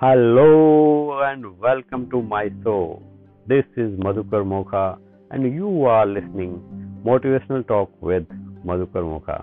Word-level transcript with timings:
Hello 0.00 1.22
and 1.22 1.58
welcome 1.58 2.10
to 2.10 2.20
my 2.20 2.50
show. 2.62 3.02
This 3.46 3.64
is 3.78 3.98
Madhukar 3.98 4.44
Mokha 4.44 4.98
and 5.30 5.54
you 5.54 5.84
are 5.84 6.04
listening 6.04 6.50
Motivational 7.02 7.66
Talk 7.66 7.90
with 8.02 8.26
Madhukar 8.62 9.04
Mokha. 9.06 9.36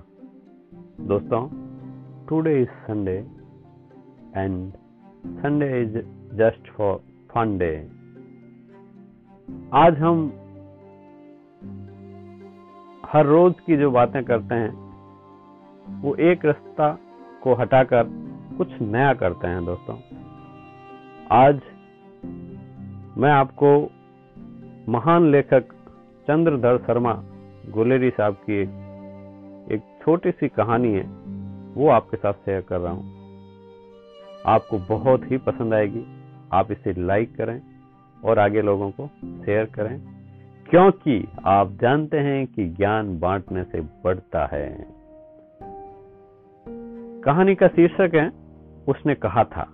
दोस्तों 1.08 1.42
today 2.30 2.56
is 2.62 2.70
Sunday 2.86 3.26
and 4.36 4.78
Sunday 5.42 5.72
is 5.82 6.06
just 6.38 6.72
for 6.78 7.02
fun 7.34 7.58
day. 7.58 7.76
आज 9.74 9.98
हम 9.98 10.24
हर 13.14 13.26
रोज 13.26 13.54
की 13.66 13.78
जो 13.78 13.92
बातें 13.92 14.24
करते 14.24 14.56
हैं 14.56 14.72
वो 16.02 16.16
एक 16.32 16.46
रास्ता 16.46 16.98
को 17.44 17.56
हटाकर 17.62 18.04
कुछ 18.58 18.82
नया 18.82 19.14
करते 19.22 19.48
हैं 19.48 19.66
दोस्तों 19.66 20.23
आज 21.32 21.62
मैं 23.18 23.32
आपको 23.32 23.92
महान 24.90 25.32
लेखक 25.32 25.62
चंद्रधर 26.28 26.78
शर्मा 26.78 27.24
गुलेरी 27.70 28.10
साहब 28.10 28.34
की 28.34 28.62
एक, 29.76 29.82
छोटी 30.06 30.32
सी 30.32 30.48
कहानी 30.48 30.94
है 30.94 31.04
वो 31.74 31.90
आपके 31.90 32.18
साथ 32.18 32.34
शेयर 32.34 32.62
कर 32.62 32.80
रहा 32.80 32.94
हूँ। 32.94 33.04
आपको 34.46 34.78
बहुत 34.80 35.32
ही 35.32 35.38
पसंद 35.38 35.74
आएगी 35.74 36.06
आप 36.54 36.72
इसे 36.72 36.94
लाइक 37.02 37.36
करें 37.36 37.62
और 38.26 38.40
आगे 38.40 38.62
लोगों 38.62 38.92
को 38.92 39.08
शेयर 39.46 39.66
करें 39.66 40.02
क्योंकि 40.70 41.28
आप 41.46 41.72
जानते 41.72 42.18
हैं 42.20 42.48
कि 42.48 42.70
ज्ञान 42.70 43.20
बांटने 43.20 43.64
से 43.64 43.82
बढ़ता 43.82 44.46
है। 44.46 44.88
कहानी 47.22 47.56
का 47.56 47.68
शीर्षक 47.68 48.12
है 48.16 48.32
उसने 48.88 49.16
कहा 49.16 49.44
था 49.44 49.74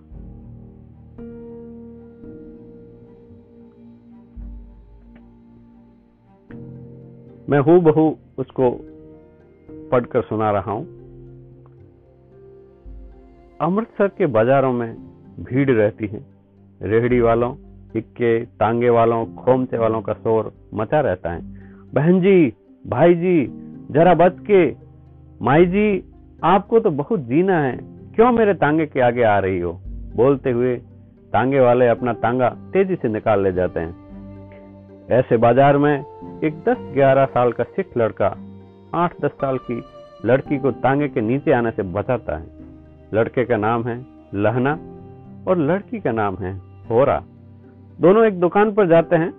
मैं 7.50 7.58
हूँ 7.58 7.80
बहू 7.80 8.16
उसको 8.38 8.70
पढ़कर 9.92 10.22
सुना 10.22 10.50
रहा 10.50 10.72
हूँ। 10.72 10.86
अमृतसर 13.60 14.08
के 14.08 14.26
बाजारों 14.26 14.72
में 14.72 14.94
भीड़ 15.40 15.70
रहती 15.70 16.06
है। 16.06 16.20
रेहड़ी 16.82 17.20
वालों, 17.20 17.56
इक्के 17.96 18.40
टांगे 18.40 18.90
वालों, 18.90 19.26
खोमचे 19.26 19.78
वालों 19.78 20.02
का 20.02 20.12
शोर 20.12 20.52
मचा 20.74 21.00
रहता 21.00 21.30
है। 21.30 21.40
बहन 21.94 22.20
जी, 22.20 22.54
भाई 22.86 23.14
जी, 23.14 23.46
जरा 23.90 24.14
बच 24.14 24.36
के। 24.50 24.76
माई 25.42 25.66
जी, 25.66 26.04
आपको 26.44 26.80
तो 26.80 26.90
बहुत 26.90 27.20
जीना 27.20 27.60
है। 27.60 27.76
क्यों 28.14 28.32
मेरे 28.32 28.54
तांगे 28.54 28.86
के 28.86 29.00
आगे 29.00 29.22
आ 29.22 29.38
रही 29.38 29.60
हो? 29.60 29.80
बोलते 30.16 30.50
हुए 30.50 30.76
तांगे 31.32 31.60
वाले 31.60 31.88
अपना 31.88 32.12
तांगा 32.12 32.48
तेज़ी 32.48 32.96
से 32.96 33.08
निकाल 33.08 33.42
ले 33.42 33.52
जाते 33.52 33.80
हैं। 33.80 33.99
ऐसे 35.12 35.36
बाज़ार 35.36 35.76
में 35.78 35.92
एक 36.44 36.58
10-11 36.64 37.24
साल 37.26 37.52
का 37.52 37.64
सिख 37.66 37.96
लड़का 37.98 38.26
8-10 38.94 39.30
साल 39.30 39.56
की 39.60 39.82
लड़की 40.26 40.58
को 40.58 40.70
तांगे 40.70 41.08
के 41.08 41.20
नीचे 41.20 41.52
आने 41.52 41.70
से 41.70 41.82
बचाता 41.92 42.36
है। 42.36 42.46
लड़के 43.14 43.44
का 43.44 43.56
नाम 43.56 43.84
है 43.84 43.96
लहना 44.34 44.72
और 45.48 45.58
लड़की 45.60 46.00
का 46.00 46.12
नाम 46.12 46.36
है 46.36 46.52
होरा। 46.90 47.18
दोनों 48.00 48.24
एक 48.26 48.38
दुकान 48.40 48.72
पर 48.72 48.86
जाते 48.88 49.16
हैं। 49.16 49.32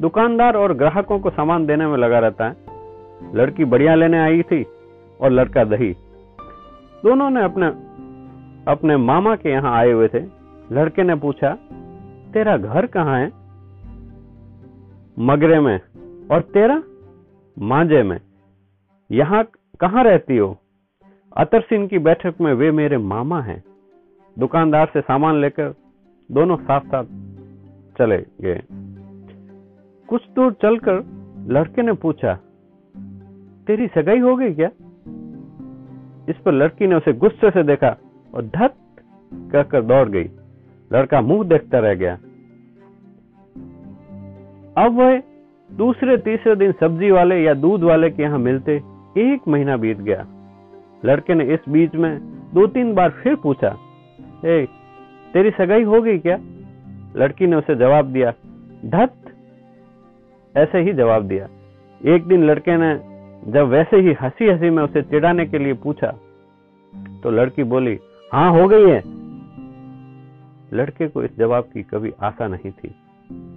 दुकानदार 0.00 0.56
और 0.56 0.74
ग्राहकों 0.74 1.18
को 1.18 1.30
सामान 1.30 1.66
देने 1.66 1.86
में 1.86 1.96
लगा 1.98 2.18
रहता 2.18 2.48
है। 2.48 3.34
लड़की 3.34 3.64
बढ़िया 3.64 3.94
लेने 3.94 4.18
आई 4.18 4.42
थी 4.42 4.64
और 5.20 5.30
लड़का 5.30 5.64
दही। 5.64 5.92
दोनों 7.04 7.30
ने 7.30 7.44
अपने 7.44 7.66
अपने 8.72 8.96
मामा 8.96 9.34
के 9.36 9.50
यहाँ 9.50 9.76
आए 9.76 9.90
हुए 9.92 10.08
थे। 10.08 10.22
लड़के 10.72 11.02
ने 11.02 11.14
पूछा, 11.14 11.54
तेरा 12.32 12.56
घर 12.56 12.86
कहाँ 12.86 13.18
है? 13.18 13.39
मगरे 15.18 15.60
में 15.60 15.80
और 16.30 16.40
तेरा 16.54 16.82
मांझे 17.56 18.02
में। 18.02 18.20
यहाँ 19.10 19.44
कहाँ 19.80 20.04
रहती 20.04 20.36
हो? 20.36 20.56
अतर 21.36 21.60
सिंह 21.60 21.86
की 21.88 21.98
बैठक 21.98 22.34
में 22.40 22.52
वे 22.54 22.70
मेरे 22.70 22.98
मामा 22.98 23.40
हैं। 23.40 23.62
दुकानदार 24.38 24.90
से 24.92 25.00
सामान 25.00 25.40
लेकर 25.40 25.74
दोनों 26.30 26.56
साथ 26.56 26.80
साथ 26.80 27.04
चले 27.98 28.18
गए। 28.40 28.62
कुछ 30.08 30.28
दूर 30.30 30.52
चलकर 30.52 31.02
लड़के 31.48 31.82
ने 31.82 31.92
पूछा, 31.92 32.34
तेरी 33.66 33.86
सगाई 33.86 34.18
हो 34.18 34.36
गई 34.36 34.54
क्या? 34.54 34.70
इस 36.28 36.36
पर 36.36 36.52
लड़की 36.52 36.86
ने 36.86 36.94
उसे 36.94 37.12
गुस्से 37.12 37.50
से 37.50 37.62
देखा 37.62 37.96
और 38.34 38.46
धत 38.46 38.74
कहकर 39.52 39.82
दौड़ 39.82 40.08
गई। 40.08 40.30
लड़का 40.90 41.20
मुँह 41.20 41.44
देखता 41.44 41.78
रह 41.78 41.94
गया। 41.94 42.18
अब 44.78 44.98
वह 44.98 45.20
दूसरे 45.70 46.16
तीसरे 46.16 46.54
दिन 46.56 46.72
सब्ज़ी 46.72 47.10
वाले 47.10 47.36
या 47.42 47.54
दूध 47.54 47.82
वाले 47.82 48.10
के 48.10 48.22
यहाँ 48.22 48.38
मिलते 48.38 48.76
एक 49.18 49.48
महीना 49.48 49.76
बीत 49.76 49.98
गया। 49.98 50.26
लड़के 51.04 51.34
ने 51.34 51.44
इस 51.54 51.60
बीच 51.68 51.94
में 51.94 52.18
दो 52.54 52.66
तीन 52.66 52.92
बार 52.94 53.10
फिर 53.22 53.34
पूछा 53.34 53.76
ए, 54.44 54.66
तेरी 55.34 55.50
सगाई 55.50 55.82
हो 55.82 56.00
गई 56.02 56.18
क्या? 56.18 56.36
लड़की 57.16 57.46
ने 57.46 57.56
उसे 57.56 57.74
जवाब 57.74 58.12
दिया 58.12 58.32
धत! 58.86 59.14
ऐसे 60.54 60.78
ही 60.78 60.92
जवाब 60.92 61.26
दिया। 61.28 61.48
एक 62.00 62.26
दिन 62.26 62.44
लड़के 62.44 62.76
ने 62.76 62.94
जब 63.52 63.68
वैसे 63.68 63.96
ही 63.96 64.12
हँसी 64.12 64.48
हँसी 64.48 64.70
में 64.70 64.82
उसे 64.82 65.02
चिढ़ाने 65.02 65.46
के 65.46 65.58
लिए 65.58 65.74
पूछा 65.74 66.12
तो 67.22 67.30
लड़की 67.30 67.64
बोली 67.64 67.98
हाँ 68.32 68.50
हो 68.52 68.66
गई 68.68 68.90
है। 68.90 69.02
लड़के 70.72 71.08
को 71.08 71.22
इस 71.22 71.36
जवाब 71.38 71.64
की 71.74 71.82
कभी 71.82 72.12
आशा 72.22 72.48
नहीं 72.48 72.70
थी। 72.70 72.94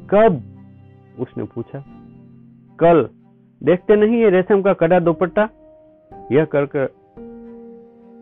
कब? 0.09 0.41
उसने 1.19 1.44
पूछा, 1.46 1.84
कल 2.79 3.07
देखते 3.62 3.96
नहीं 3.96 4.18
ये 4.18 4.29
रेशम 4.29 4.62
का 4.62 4.74
कड़ा 4.74 5.00
दुपट्टा? 5.00 5.50
यह 6.31 6.46
कर 6.46 6.66
कर 6.66 6.90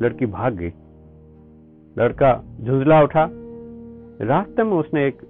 लड़की 0.01 0.25
भाग 0.25 0.53
गई। 0.53 0.71
लड़का 1.95 2.33
झुंझला 2.61 3.01
उठा। 3.01 3.27
रास्ते 4.21 4.63
में 4.63 4.73
उसने 4.73 5.05
एक 5.07 5.21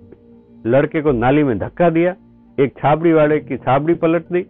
लड़के 0.65 1.01
को 1.01 1.11
नाली 1.11 1.43
में 1.43 1.57
धक्का 1.59 1.89
दिया, 1.89 2.15
एक 2.57 2.73
छाबड़ी 2.77 3.13
वाले 3.13 3.39
की 3.39 3.57
छाबड़ी 3.57 3.93
पलट 3.93 4.31
दी, 4.31 4.45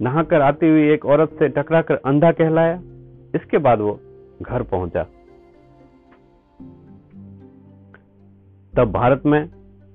नहाकर 0.00 0.40
आती 0.40 0.68
हुई 0.68 0.88
एक 0.90 1.06
औरत 1.06 1.30
से 1.38 1.48
टकराकर 1.48 1.94
अंधा 1.94 2.30
कहलाया। 2.32 2.80
इसके 3.34 3.58
बाद 3.58 3.80
वो 3.80 3.98
घर 4.42 4.62
पहुँचा। 4.62 5.02
तब 8.74 8.92
भारत 8.92 9.22
में 9.26 9.40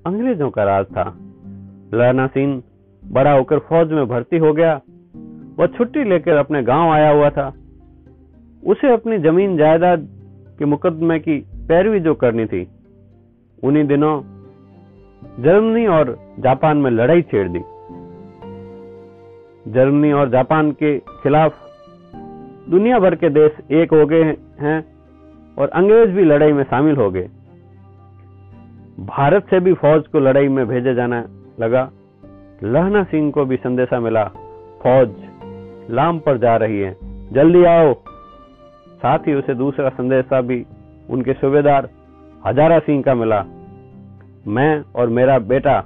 अंग्रेज़ों 0.06 0.50
का 0.50 0.64
राज 0.64 0.86
था। 0.86 1.04
लहना 1.94 2.28
सिंह 2.28 2.62
बड़ा 3.04 3.32
होकर 3.32 3.60
फौज 3.60 3.92
में 3.92 4.08
भर्ती 4.08 4.38
हो 4.38 4.54
गया। 4.54 4.80
वह 5.60 5.68
छुट्टी 5.68 6.04
लेकर 6.04 6.38
अपने 6.38 6.64
गाँव 6.64 6.92
आया 6.92 7.10
हुआ 7.10 7.30
था। 7.30 7.48
उसे 8.64 8.94
अपनी 8.94 9.18
ज़मीन 9.18 9.58
जायदाद 9.58 10.08
के 10.60 10.66
मुकदमे 10.66 11.20
की 11.20 11.38
पैरवी 11.68 12.00
जो 12.00 12.14
करनी 12.14 12.46
थी, 12.46 12.68
उन्हीं 13.64 13.86
दिनों 13.86 14.20
जर्मनी 15.44 15.86
और 15.88 16.18
जापान 16.40 16.78
में 16.78 16.92
लड़ाई 16.92 17.22
छेड़ 17.22 17.48
दी। 17.50 17.60
जर्मनी 19.72 20.12
और 20.12 20.30
जापान 20.30 20.72
के 20.72 20.98
खिलाफ 21.24 21.56
दुनिया 22.70 23.00
भर 23.00 23.16
के 23.16 23.30
देश 23.30 23.52
एक 23.72 23.94
हो 23.94 24.06
गए 24.06 24.24
हैं 24.60 24.84
और 25.58 25.70
अंग्रेज़ 25.70 26.12
भी 26.12 26.24
लड़ाई 26.24 26.54
में 26.54 26.64
शामिल 26.64 26.96
हो 26.96 27.10
गए। 27.12 27.28
भारत 29.08 29.48
से 29.50 29.60
भी 29.60 29.74
फौज 29.74 30.08
को 30.08 30.20
लड़ाई 30.20 30.48
में 30.48 30.66
भेजा 30.68 30.94
जाना 30.94 31.26
लगा। 31.60 31.92
लहना 32.64 33.04
सिंह 33.04 33.32
को 33.32 33.46
भी 33.46 33.58
संदेशा 33.58 34.00
मिला, 34.00 34.24
फौज, 34.84 35.14
लाम 35.90 36.20
पर 36.20 36.38
जा 36.38 36.56
रही 36.58 36.80
है, 36.80 36.96
जल्दी 37.34 37.64
आओ। 37.64 37.94
साथ 38.98 39.20
ही 39.20 39.34
उसे 39.34 39.54
दूसरा 39.54 39.90
संदेशा 39.90 40.42
भी 40.42 40.66
उनके 41.10 41.34
सूबेदार 41.34 41.90
हजारा 42.46 42.80
सिंह 42.80 43.04
का 43.04 43.16
मिला। 43.16 43.46
मैं 44.48 44.84
और 44.96 45.10
मेरा 45.10 45.40
बेटा 45.40 45.84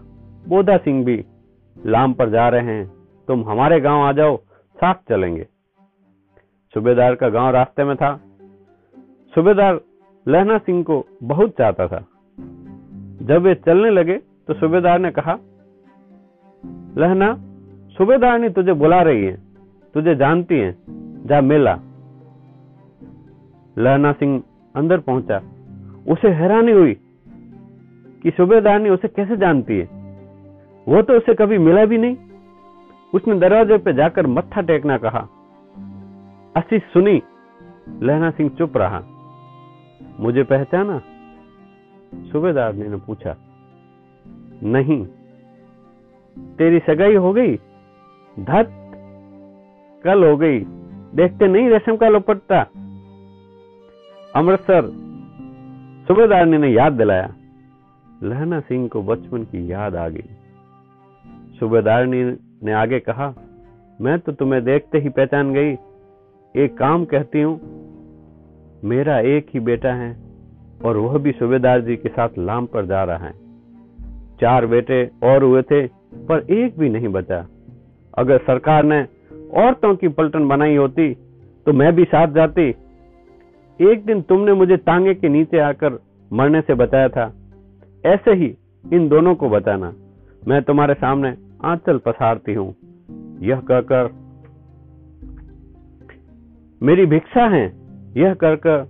बोधा 0.47 0.77
सिंह 0.77 1.03
भी 1.05 1.25
लाम 1.85 2.13
पर 2.13 2.29
जा 2.29 2.49
रहे 2.49 2.61
हैं। 2.61 2.91
तुम 3.27 3.43
हमारे 3.43 3.79
गाँव 3.79 4.01
आ 4.01 4.11
जाओ, 4.11 4.37
साथ 4.77 4.95
चलेंगे। 5.09 5.47
सूबेदार 6.73 7.15
का 7.15 7.29
गाँव 7.29 7.49
रास्ते 7.49 7.83
में 7.83 7.95
था। 7.95 8.15
सूबेदार 9.35 9.79
लहना 10.27 10.57
सिंह 10.57 10.83
को 10.83 11.05
बहुत 11.23 11.49
चाहता 11.49 11.87
था। 11.87 12.05
जब 13.21 13.41
वे 13.41 13.55
चलने 13.55 13.89
लगे 13.89 14.17
तो 14.47 14.53
सूबेदार 14.53 14.99
ने 14.99 15.11
कहा 15.11 15.37
लहना 16.97 17.37
सूबेदार 17.97 18.39
ने 18.39 18.49
तुझे 18.49 18.73
बुला 18.73 19.01
रही 19.01 19.25
है, 19.25 19.37
तुझे 19.93 20.15
जानती 20.15 20.55
है, 20.55 20.77
जा 21.25 21.41
मेला। 21.41 21.79
लहना 23.77 24.11
सिंह 24.11 24.43
अंदर 24.75 24.99
पहुँचा। 24.99 25.41
उसे 26.07 26.27
हैरानी 26.27 26.71
हुई 26.71 26.93
कि 28.23 28.31
सूबेदार 28.31 28.79
ने 28.79 28.89
उसे 28.89 29.07
कैसे 29.07 29.37
जानती 29.37 29.79
है। 29.79 29.85
वो 30.87 31.01
तो 31.01 31.13
उसे 31.13 31.33
कभी 31.33 31.57
मिला 31.57 31.85
भी 31.85 31.97
नहीं। 31.97 32.17
उसने 33.13 33.39
दरवाजे 33.39 33.77
पे 33.77 33.93
जाकर 33.93 34.27
मत्था 34.27 34.61
टेकना 34.61 34.97
कहा। 34.97 35.27
असी 36.55 36.79
सुनी, 36.79 37.21
लहना 38.01 38.31
सिंह 38.31 38.49
चुप 38.49 38.77
रहा। 38.77 39.03
मुझे 40.19 40.43
पहचाना? 40.43 41.01
सूबेदार 42.15 42.73
ने 42.73 42.97
पूछा। 42.97 43.35
नहीं 44.63 45.07
तेरी 46.57 46.79
सगाई 46.79 47.15
हो 47.15 47.33
गई, 47.33 47.55
धत 48.37 48.77
कल 50.03 50.23
हो 50.23 50.35
गई। 50.37 50.59
देखते 51.15 51.47
नहीं 51.47 51.69
रेशम 51.69 51.95
का 51.97 52.09
लोपटता। 52.09 52.61
अमृतसर, 54.35 54.89
सूबेदार 56.07 56.45
ने 56.45 56.67
याद 56.69 56.93
दिलाया। 56.93 57.33
लहना 58.23 58.59
सिंह 58.59 58.87
को 58.87 59.01
बचपन 59.03 59.43
की 59.43 59.71
याद 59.71 59.95
आ 59.95 60.07
गई। 60.07 60.23
सूबेदार 61.59 62.05
ने 62.05 62.71
आगे 62.73 62.99
कहा, 62.99 63.33
मैं 63.99 64.17
तो 64.19 64.31
तुम्हें 64.31 64.63
देखते 64.63 64.99
ही 64.99 65.09
पहचान 65.11 65.53
गई। 65.53 65.71
एक 66.55 66.77
काम 66.77 67.05
कहती 67.05 67.41
हूँ, 67.41 67.59
मेरा 68.83 69.19
एक 69.27 69.47
ही 69.53 69.59
बेटा 69.61 69.93
है 69.93 70.15
और 70.85 70.97
वह 70.97 71.17
भी 71.17 71.31
सूबेदार 71.31 71.81
जी 71.81 71.95
के 71.95 72.09
साथ 72.09 72.37
लाम 72.39 72.65
पर 72.65 72.85
जा 72.85 73.03
रहा 73.03 73.17
है। 73.17 73.33
चार 74.41 74.65
बेटे 74.65 75.03
और 75.23 75.43
हुए 75.43 75.61
थे 75.61 75.87
पर 76.11 76.45
एक 76.53 76.77
भी 76.79 76.89
नहीं 76.89 77.07
बचा। 77.07 77.45
अगर 78.17 78.37
सरकार 78.37 78.83
ने 78.83 79.01
औरतों 79.57 79.95
की 79.95 80.07
पलटन 80.07 80.47
बनाई 80.47 80.75
होती 80.75 81.13
तो 81.65 81.73
मैं 81.73 81.93
भी 81.95 82.03
साथ 82.03 82.27
जाती। 82.27 82.67
एक 83.79 84.03
दिन 84.05 84.21
तुमने 84.21 84.53
मुझे 84.53 84.77
तांगे 84.77 85.13
के 85.13 85.29
नीचे 85.29 85.59
आकर 85.59 85.99
मरने 86.31 86.61
से 86.61 86.73
बताया 86.73 87.09
था। 87.09 87.31
ऐसे 88.05 88.33
ही 88.33 88.55
इन 88.93 89.07
दोनों 89.09 89.35
को 89.35 89.49
बताना 89.49 89.93
मैं 90.47 90.61
तुम्हारे 90.63 90.93
सामने 90.93 91.35
आंचल 91.63 91.97
पसारती 91.97 92.53
हूँ। 92.53 92.73
यह 93.41 93.59
कहकर 93.61 94.09
मेरी 96.81 97.05
भिक्षा 97.05 97.45
है। 97.45 97.65
यह 98.17 98.33
कहकर 98.33 98.85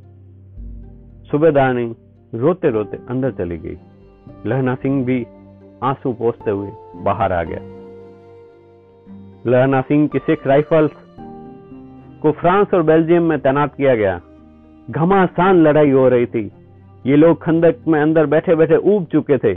सुबेदारनी 1.32 1.86
रोते 2.34 2.70
रोते 2.70 2.98
अंदर 3.10 3.32
चली 3.32 3.58
गई। 3.58 3.78
लहना 4.46 4.76
सिंह 4.76 5.04
भी 5.06 5.26
आँसू 5.84 6.14
पोसते 6.14 6.52
हुए 6.52 6.72
बाहर 6.96 7.34
आ 7.34 7.44
गया। 7.44 7.60
लहना 9.48 9.82
सिंह 9.82 10.08
की 10.08 10.20
सिख 10.20 10.48
राइफल्स 10.48 10.92
को 12.22 12.32
फ्रांस 12.32 12.68
और 12.74 12.82
बेल्जियम 12.82 13.24
में 13.24 13.40
तैनात 13.40 13.76
किया 13.76 13.96
गया। 13.96 14.22
घमासान 14.90 15.56
लड़ाई 15.56 15.92
हो 15.92 16.10
रही 16.10 16.26
थी। 16.26 16.52
ये 17.06 17.16
लोग 17.16 17.44
खंदक 17.44 17.76
में 17.88 18.02
अंदर 18.02 18.26
बैठे 18.26 18.56
बैठे 18.56 18.76
उब 18.76 19.06
चुके 19.06 19.38
थे। 19.38 19.54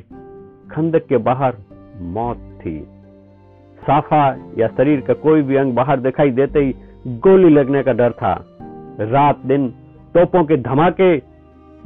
खंदक 0.70 1.06
के 1.06 1.16
बाहर 1.16 1.54
मौत 2.00 2.36
थी। 2.36 2.88
साफा 3.86 4.36
या 4.58 4.68
शरीर 4.68 5.00
का 5.00 5.14
कोई 5.14 5.42
भी 5.42 5.56
अंग 5.56 5.74
बाहर 5.74 6.00
दिखाई 6.00 6.30
देते 6.30 6.60
ही 6.60 6.74
गोली 7.06 7.48
लगने 7.48 7.82
का 7.82 7.92
डर 7.92 8.12
था। 8.12 8.44
रात 9.00 9.38
दिन 9.38 9.68
तोपों 10.14 10.44
के 10.44 10.56
धमाके, 10.56 11.16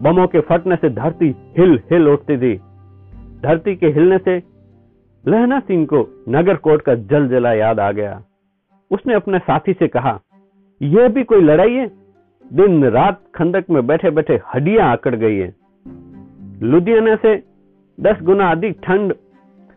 बमों 0.01 0.27
के 0.27 0.41
फटने 0.41 0.77
से 0.77 0.91
धरती 0.91 1.37
हिल 1.59 1.81
हिल 1.93 2.09
उठती 2.09 2.39
थी। 2.39 2.61
धरती 3.43 3.77
के 3.77 3.87
हिलने 3.87 4.19
से 4.19 4.43
लहना 5.29 5.61
सिंह 5.61 5.87
को 5.87 6.25
नगर 6.29 6.57
कोट 6.57 6.83
का 6.83 6.95
जल 6.95 7.29
जला 7.29 7.53
याद 7.53 7.81
आ 7.81 7.93
गया। 7.93 8.23
उसने 8.91 9.15
अपने 9.15 9.39
साथी 9.39 9.73
से 9.73 9.89
कहा 9.89 10.21
यह 10.83 11.09
भी 11.09 11.25
कोई 11.25 11.41
लड़ाई 11.41 11.73
है? 11.73 11.91
दिन 12.53 12.85
रात 12.85 13.21
खंदक 13.35 13.65
में 13.71 13.87
बैठे 13.87 14.11
बैठे 14.11 14.41
हड्डियाँ 14.55 14.93
आकड़ 14.93 15.15
गई 15.15 15.37
है। 15.37 15.55
लुधियाना 16.63 17.17
से 17.17 17.43
दस 18.01 18.23
गुना 18.23 18.51
अधिक 18.51 18.81
ठंड 18.83 19.15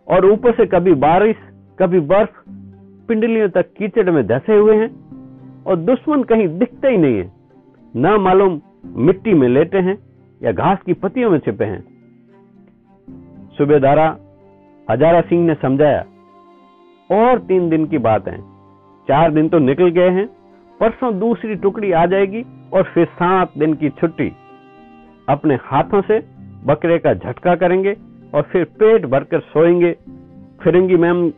और 0.08 0.26
ऊपर 0.26 0.52
से 0.52 0.66
कभी 0.66 0.94
बारिश, 0.94 1.36
कभी 1.80 2.00
बर्फ़, 2.00 2.44
पिंडलियों 3.08 3.50
तक 3.50 3.74
कीचड़ 3.78 4.12
में 4.12 4.28
धसे 4.28 4.58
हुए 4.58 4.76
हैं 4.76 4.90
और 5.64 5.76
दुश्मन 5.76 6.24
कहीं 6.24 6.48
दिखते 6.58 6.88
ही 6.88 6.98
नहीं 6.98 7.18
है। 7.18 7.32
न 7.96 8.18
मालूम 8.22 8.62
मिट्टी 8.86 9.34
में 9.34 9.48
लेटे 9.50 9.78
हैं 9.78 9.98
या 10.44 10.52
घास 10.52 10.78
की 10.86 10.94
पत्तियों 10.94 11.32
में 11.32 11.40
छिपे 11.40 11.66
हैं। 11.66 11.91
सुबेदारा, 13.62 14.18
हजारा 14.92 15.22
सिंह 15.22 15.48
ने 15.48 15.54
समझाया, 15.54 16.06
और 17.12 17.40
तीन 17.40 17.70
दिन 17.70 17.86
की 17.86 17.98
बात 17.98 18.28
है। 18.28 18.42
चार 19.08 19.32
दिन 19.32 19.50
तो 19.50 19.60
निकल 19.60 19.90
गए 19.90 20.10
हैं, 20.10 20.28
परसों 20.80 21.20
दूसरी 21.20 21.56
टुकड़ी 21.56 21.92
आ 21.92 22.06
जाएगी 22.06 22.46
और 22.74 22.84
फिर 22.84 23.06
सात 23.06 23.52
दिन 23.58 23.74
की 23.74 23.90
छुट्टी। 23.90 24.32
अपने 25.30 25.56
हाथों 25.56 26.02
से 26.02 26.20
बकरे 26.66 26.98
का 26.98 27.14
झटका 27.14 27.56
करेंगे 27.56 27.96
और 28.34 28.42
फिर 28.42 28.64
पेट 28.64 29.06
भरकर 29.06 29.40
सोएँगे। 29.40 29.98
फिरंगी 30.64 30.96
मैम 30.96 31.30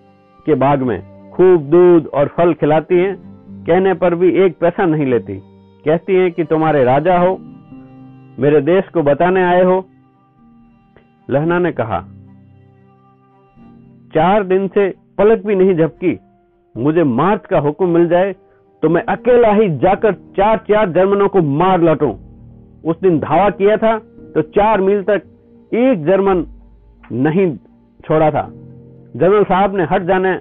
के 0.46 0.56
बाग 0.56 0.82
में 0.82 1.32
खूब 1.32 1.62
दूध 1.62 2.08
और 2.08 2.28
फल 2.28 2.54
खिलाती 2.54 2.96
हैं, 2.96 3.16
कहने 3.64 3.94
पर 3.94 4.16
भी 4.16 4.30
एक 4.30 4.58
पैसा 4.58 4.86
नहीं 4.86 5.06
लेती। 5.06 5.42
कहती 5.86 6.16
हैं 6.16 6.32
कि 6.32 6.44
तुम्हारे 6.44 6.84
राजा 6.84 7.20
हो, 7.20 7.38
मेरे 8.40 8.62
देश 8.62 8.88
को 8.88 9.02
बताने 9.02 9.44
आए 9.44 9.64
हो। 9.64 9.86
लहना 11.30 11.60
ने 11.60 11.72
कहा 11.72 12.06
चार 14.14 14.44
दिन 14.46 14.68
से 14.68 14.88
पलक 15.18 15.46
भी 15.46 15.56
नहीं 15.56 15.76
झपकी। 15.76 16.18
मुझे 16.76 17.04
मार्च 17.04 17.46
का 17.46 17.60
हुक्म 17.60 17.90
मिल 17.90 18.08
जाए 18.08 18.34
तो 18.84 18.90
मैं 18.90 19.04
अकेला 19.10 19.52
ही 19.54 19.70
जाकर 19.80 20.14
चार 20.38 20.58
चार 20.68 20.90
जर्मनों 20.92 21.28
को 21.30 21.42
मार 21.58 21.82
लटू। 21.82 22.10
उस 22.84 23.00
दिन 23.02 23.20
धावा 23.20 23.50
किया 23.52 23.78
था 23.78 23.98
तो 24.36 24.42
चार 24.52 24.82
मील 24.82 25.04
तक 25.04 25.22
एक 25.72 26.06
जर्मन 26.06 26.46
नहीं 27.14 27.46
छोड़ा 28.00 28.30
था। 28.32 28.48
जनरल 29.16 29.44
साहब 29.46 29.76
ने 29.76 29.84
हट 29.92 30.04
जाने 30.04 30.36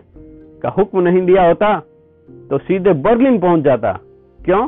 का 0.63 0.69
हुक्म 0.69 1.01
नहीं 1.01 1.23
दिया 1.23 1.47
होता 1.47 1.79
तो 2.51 2.59
सीधे 2.61 2.93
बर्लिन 3.03 3.39
पहुँच 3.41 3.63
जाता। 3.63 3.93
क्यों? 4.41 4.67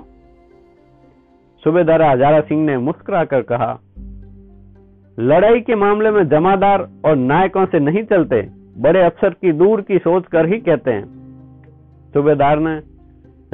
सुबेदारा 1.62 2.10
हजारा 2.10 2.40
सिंह 2.42 2.64
ने 2.64 2.76
मुस्कुराकर 2.78 3.42
कहा, 3.42 3.78
लड़ाई 5.18 5.60
के 5.60 5.74
मामले 5.76 6.10
में 6.10 6.26
जमादार 6.28 6.88
और 7.04 7.16
नायकों 7.18 7.64
से 7.66 7.78
नहीं 7.80 8.02
चलते। 8.04 8.40
बड़े 8.78 9.02
अफसर 9.02 9.30
की 9.30 9.52
दूर 9.52 9.80
की 9.80 9.98
सोच 9.98 10.26
कर 10.26 10.46
ही 10.46 10.58
कहते 10.60 10.90
हैं। 10.90 11.04
सूबेदार 12.14 12.58
ने 12.58 12.80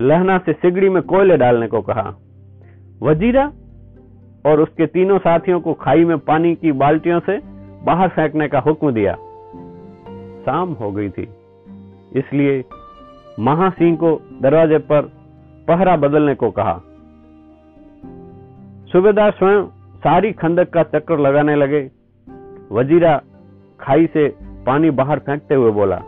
लहना 0.01 0.39
से 0.39 0.53
सिगड़ी 0.53 0.89
में 0.89 1.03
कोयले 1.03 1.37
डालने 1.37 1.67
को 1.67 1.81
कहा। 1.81 2.17
वजीरा 3.03 3.53
और 4.47 4.61
उसके 4.61 4.87
तीनों 4.87 5.19
साथियों 5.19 5.61
को 5.61 5.75
खाई 5.75 6.05
में 6.05 6.19
पानी 6.19 6.55
की 6.55 6.73
बाल्टियों 6.73 7.21
से 7.21 7.41
बाहर 7.85 8.09
फेंकने 8.09 8.49
का 8.49 8.59
हुक्म 8.59 8.91
दिया। 8.91 9.15
शाम 10.45 10.73
हो 10.73 10.93
गई 10.93 11.09
थी। 11.09 11.29
इसलिए 12.17 12.65
महासिंह 13.41 13.97
को 13.97 14.21
दरवाजे 14.43 14.79
पर 14.79 15.03
पहरा 15.69 15.97
बदलने 15.97 16.35
को 16.35 16.51
कहा। 16.51 16.81
सूबेदार 18.93 19.31
स्वयं 19.31 19.67
सारी 19.99 20.33
खंदक 20.33 20.71
का 20.71 20.83
चक्कर 20.83 21.19
लगाने 21.19 21.57
लगे। 21.57 21.91
वजीरा 22.73 23.23
खाई 23.81 24.07
से 24.07 24.50
पानी 24.67 24.91
बाहर 24.91 25.19
फेंकते 25.19 25.55
हुए 25.55 25.71
बोला, 25.71 26.03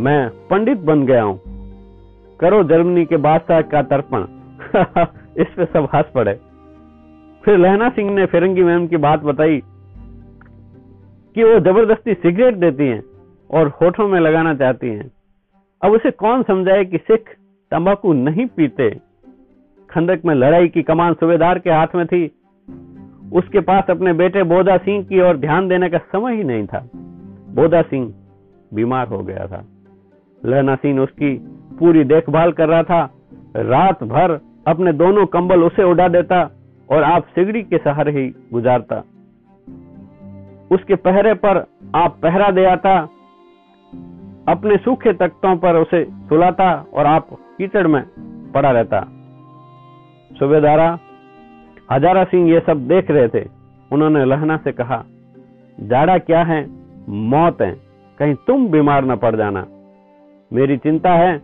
मैं 0.00 0.28
पंडित 0.28 0.78
बन 0.78 1.06
गया 1.06 1.22
हूँ। 1.22 1.40
करो 2.40 2.64
जर्मनी 2.64 3.04
के 3.04 3.16
बादशाह 3.16 3.60
का 3.60 3.82
तर्पण। 3.82 4.24
इस 5.36 5.46
पे 5.56 5.64
सब 5.64 5.88
हंस 5.94 6.04
पड़े। 6.14 6.40
फिर 7.44 7.58
लहना 7.58 7.88
सिंह 7.88 8.10
ने 8.10 8.26
फिरंगी 8.26 8.62
मैम 8.62 8.86
की 8.86 8.96
बात 8.96 9.22
बताई 9.22 9.62
कि 11.34 11.44
वो 11.44 11.60
ज़बरदस्ती 11.60 12.14
सिगरेट 12.14 12.54
देती 12.54 12.84
हैं 12.84 13.02
और 13.50 13.68
होठों 13.68 14.08
में 14.08 14.20
लगाना 14.20 14.54
चाहती 14.54 14.86
हैं। 14.86 15.10
अब 15.82 15.92
उसे 15.92 16.10
कौन 16.10 16.42
समझाए 16.42 16.84
कि 16.84 16.98
सिख 16.98 17.36
तंबाकू 17.70 18.12
नहीं 18.12 18.46
पीते? 18.46 18.90
खंदक 19.90 20.20
में 20.24 20.34
लड़ाई 20.34 20.68
की 20.68 20.82
कमान 20.82 21.14
सुबेदार 21.14 21.58
के 21.58 21.70
हाथ 21.70 21.86
में 21.94 22.06
थी। 22.06 22.26
उसके 23.32 23.60
पास 23.60 23.84
अपने 23.90 24.12
बेटे 24.12 24.42
बोधा 24.42 24.76
सिंह 24.76 25.04
की 25.04 25.20
ओर 25.20 25.36
ध्यान 25.36 25.68
देने 25.68 25.88
का 25.88 25.98
समय 25.98 26.36
ही 26.36 26.44
नहीं 26.44 26.66
था। 26.66 26.88
बोधा 27.50 27.82
सिंह 27.82 28.14
बीमार 28.74 29.08
हो 29.08 29.18
गया 29.18 29.46
था। 29.46 29.64
लहना 30.44 30.74
सिंह 30.74 31.00
उसकी 31.00 31.34
पूरी 31.78 32.04
देखभाल 32.04 32.52
कर 32.52 32.68
रहा 32.68 32.82
था। 32.82 33.10
रात 33.56 34.04
भर 34.04 34.40
अपने 34.66 34.92
दोनों 34.92 35.26
कंबल 35.26 35.62
उसे 35.62 35.82
उड़ा 35.82 36.08
देता 36.08 36.50
और 36.90 37.02
आप 37.02 37.24
सिगड़ी 37.24 37.62
के 37.62 37.78
सहारे 37.78 38.12
ही 38.12 38.34
गुजारता। 38.52 39.02
उसके 40.70 40.94
पहरे 40.94 41.34
पर 41.34 41.64
आप 41.94 42.18
पहरा 42.22 42.50
दे 42.50 42.64
आता, 42.64 42.98
अपने 44.48 44.76
सूखे 44.76 45.12
तख्तों 45.12 45.56
पर 45.56 45.76
उसे 45.76 46.04
सुलाता 46.04 46.72
और 46.94 47.06
आप 47.06 47.28
कीचड़ 47.32 47.86
में 47.86 48.02
पड़ा 48.54 48.70
रहता। 48.70 49.00
सुबेदारा, 50.38 50.98
हजारा 51.92 52.24
सिंह 52.24 52.50
ये 52.50 52.60
सब 52.60 52.86
देख 52.88 53.10
रहे 53.10 53.28
थे। 53.28 53.48
उन्होंने 53.92 54.24
लहना 54.24 54.56
से 54.56 54.72
कहा, 54.72 55.04
जाड़ा 55.80 56.18
क्या 56.18 56.42
है? 56.42 56.79
मौत 57.08 57.62
है। 57.62 57.80
कहीं 58.18 58.34
तुम 58.34 58.68
बीमार 58.68 59.04
न 59.04 59.16
पड़ 59.16 59.36
जाना। 59.36 59.66
मेरी 60.52 60.76
चिंता 60.76 61.10
है। 61.10 61.42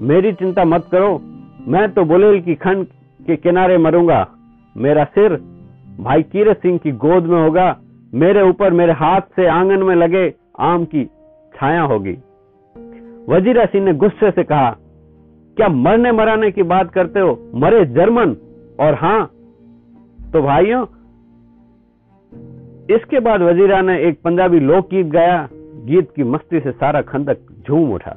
मेरी 0.00 0.32
चिंता 0.32 0.64
मत 0.64 0.88
करो। 0.92 1.20
मैं 1.66 1.88
तो 1.88 2.04
बुलेल 2.04 2.40
की 2.40 2.54
खंड 2.54 2.86
के 3.26 3.36
किनारे 3.36 3.78
मरूँगा। 3.78 4.28
मेरा 4.76 5.04
सिर 5.04 5.36
भाई 6.00 6.22
कीरत 6.22 6.56
सिंह 6.56 6.78
की 6.78 6.92
गोद 6.92 7.24
में 7.24 7.42
होगा। 7.42 7.76
मेरे 8.14 8.42
ऊपर 8.42 8.72
मेरे 8.72 8.92
हाथ 8.92 9.20
से 9.20 9.46
आँगन 9.46 9.82
में 9.82 9.94
लगे 9.94 10.34
आम 10.60 10.84
की 10.84 11.04
छाया 11.54 11.82
होगी। 11.82 12.18
वजीरा 13.28 13.66
सिंह 13.66 13.84
ने 13.84 13.94
गुस्से 13.94 14.30
से 14.30 14.42
कहा, 14.42 14.76
क्या 15.56 15.68
मरने 15.68 16.12
मराने 16.12 16.50
की 16.50 16.62
बात 16.62 16.90
करते 16.90 17.20
हो? 17.20 17.50
मरे 17.54 17.84
जर्मन? 17.84 18.36
और 18.80 18.94
हाँ 18.94 19.30
तो 20.32 20.42
भाइयों 20.42 20.86
इसके 22.90 23.20
बाद 23.20 23.42
वजीरा 23.42 23.82
ने 23.82 24.02
एक 24.02 24.20
पंजाबी 24.22 24.60
लोकगीत 24.60 25.06
गाया। 25.06 25.48
गीत 25.84 26.10
की 26.16 26.24
मस्ती 26.24 26.60
से 26.60 26.72
सारा 26.72 27.02
खंदक 27.02 27.38
झूम 27.68 27.92
उठा। 27.92 28.16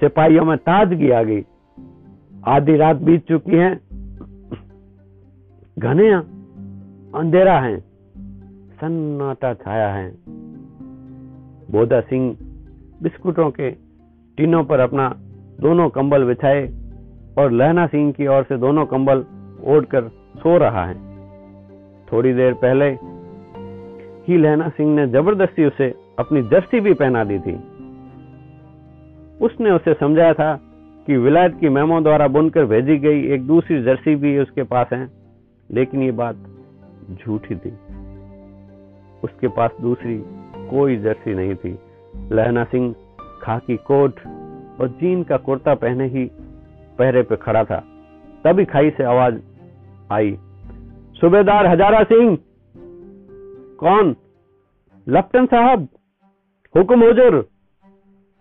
सिपाहियों 0.00 0.44
में 0.44 0.58
ताजगी 0.58 1.10
आ 1.10 1.22
गई। 1.22 1.44
आधी 2.46 2.76
रात 2.76 2.96
बीत 2.96 3.26
चुकी 3.28 3.56
है। 3.56 3.80
घने 5.78 6.12
अंधेरा 7.18 7.60
है। 7.60 7.80
सन्नाटा 8.80 9.54
छाया 9.54 9.88
है। 9.88 10.10
बोधा 11.70 12.00
सिंह 12.00 12.36
बिस्कुटों 13.02 13.50
के 13.50 13.70
टीनों 14.36 14.64
पर 14.64 14.80
अपना 14.80 15.14
दोनों 15.60 15.88
कंबल 15.88 16.24
बिछाए 16.24 16.72
और 17.38 17.50
लहना 17.50 17.86
सिंह 17.86 18.12
की 18.12 18.26
ओर 18.26 18.42
से 18.42 18.56
दोनों 18.56 18.86
कंबल 18.86 19.24
ओढ़कर 19.64 20.02
सो 20.36 20.58
रहा 20.58 20.86
है। 20.86 20.94
थोड़ी 22.12 22.32
देर 22.34 22.54
पहले 22.54 23.17
ही 24.28 24.36
लहना 24.38 24.68
सिंह 24.68 24.94
ने 24.94 25.06
ज़बरदस्ती 25.06 25.64
उसे 25.64 25.94
अपनी 26.18 26.42
जर्सी 26.42 26.80
भी 26.80 26.94
पहना 26.94 27.24
दी 27.24 27.38
थी। 27.38 27.54
उसने 29.40 29.70
उसे 29.70 29.94
समझाया 29.94 30.32
था 30.32 30.54
कि 31.06 31.16
विलायत 31.16 31.56
की 31.60 31.68
मेमो 31.68 32.00
द्वारा 32.00 32.26
बुनकर 32.28 32.64
भेजी 32.64 32.96
गई 32.98 33.22
एक 33.34 33.46
दूसरी 33.46 33.82
जर्सी 33.82 34.14
भी 34.14 34.38
उसके 34.38 34.62
पास 34.62 34.86
है, 34.92 35.08
लेकिन 35.70 36.02
ये 36.02 36.10
बात 36.12 36.36
झूठी 37.12 37.54
थी। 37.54 37.70
उसके 39.24 39.48
पास 39.48 39.70
दूसरी 39.80 40.16
कोई 40.70 40.96
जर्सी 40.96 41.34
नहीं 41.34 41.54
थी। 41.54 41.78
लहना 42.32 42.64
सिंह 42.64 42.94
खाकी 43.42 43.76
कोट 43.86 44.20
और 44.80 44.88
जीन 45.00 45.22
का 45.22 45.36
कुर्ता 45.36 45.74
पहने 45.74 46.06
ही 46.06 46.24
पहरे 46.98 47.22
पे 47.22 47.36
खड़ा 47.36 47.64
था। 47.64 47.78
तभी 48.44 48.64
खाई 48.64 48.90
से 48.90 49.04
आवाज़ 49.04 49.38
आई, 50.12 50.36
सूबेदार 51.20 51.66
हजारा 51.66 52.02
सिंह 52.02 52.36
कौन? 53.78 54.16
लप्टन 55.08 55.46
साहब, 55.46 55.88
हुक्म 56.76 57.02
हुजूर 57.02 57.48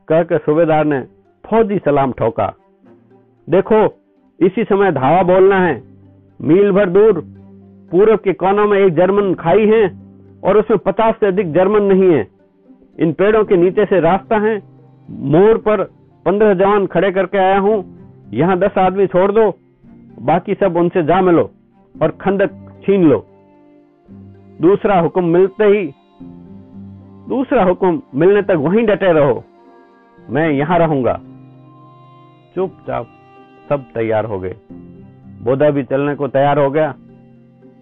कहकर 0.08 0.38
सूबेदार 0.38 0.86
ने 0.86 1.01
फौजी 1.46 1.77
सलाम 1.77 2.12
ठोका। 2.12 2.53
देखो, 3.50 3.98
इसी 4.39 4.63
समय 4.63 4.91
धावा 4.91 5.24
बोलना 5.24 5.60
है। 5.60 5.84
मील 6.41 6.72
भर 6.72 6.89
दूर 6.89 7.24
पूर्व 7.91 8.17
के 8.17 8.34
कोनों 8.34 8.67
में 8.67 8.79
एक 8.79 8.94
जर्मन 8.96 9.34
खाई 9.34 9.67
है 9.67 10.00
और 10.44 10.58
उसमें 10.58 10.79
पचास 10.79 11.15
से 11.20 11.25
अधिक 11.25 11.53
जर्मन 11.53 11.84
नहीं 11.84 12.13
है। 12.13 12.27
इन 13.00 13.13
पेड़ों 13.13 13.44
के 13.46 13.58
नीचे 13.58 13.86
से 13.86 14.00
रास्ता 14.00 14.38
है। 14.38 14.62
मोड़ 15.10 15.58
पर 15.58 15.84
पंद्रह 16.25 16.53
जवान 16.53 16.86
खड़े 16.86 17.12
करके 17.12 17.38
आया 17.38 17.60
हूँ। 17.60 17.84
यहाँ 18.34 18.60
दस 18.60 18.77
आदमी 18.77 19.08
छोड़ 19.08 19.32
दो। 19.32 19.53
बाकी 20.20 20.53
सब 20.53 20.77
उनसे 20.77 21.03
जा 21.03 21.22
मिलो 21.22 21.51
और 21.96 22.12
खंदक 22.12 22.82
छीन 22.86 23.03
लो। 23.03 23.25
दूसरा 24.62 25.00
हुक्म 25.00 25.24
मिलते 25.24 25.64
ही, 25.64 25.94
दूसरा 27.30 27.64
हुक्म 27.64 28.02
मिलने 28.16 28.42
तक 28.42 28.52
वहीं 28.52 28.86
डटे 28.86 29.14
रहो। 29.14 29.44
मैं 30.30 30.50
यहाँ 30.50 30.80
रहूँगा। 30.80 31.22
चुपचाप 32.56 33.08
सब 33.70 33.84
तैयार 33.94 34.26
हो 34.26 34.40
गए। 34.40 34.56
बोधा 35.42 35.70
भी 35.70 35.84
चलने 35.84 36.16
को 36.16 36.28
तैयार 36.28 36.60
हो 36.60 36.72
गया। 36.72 36.96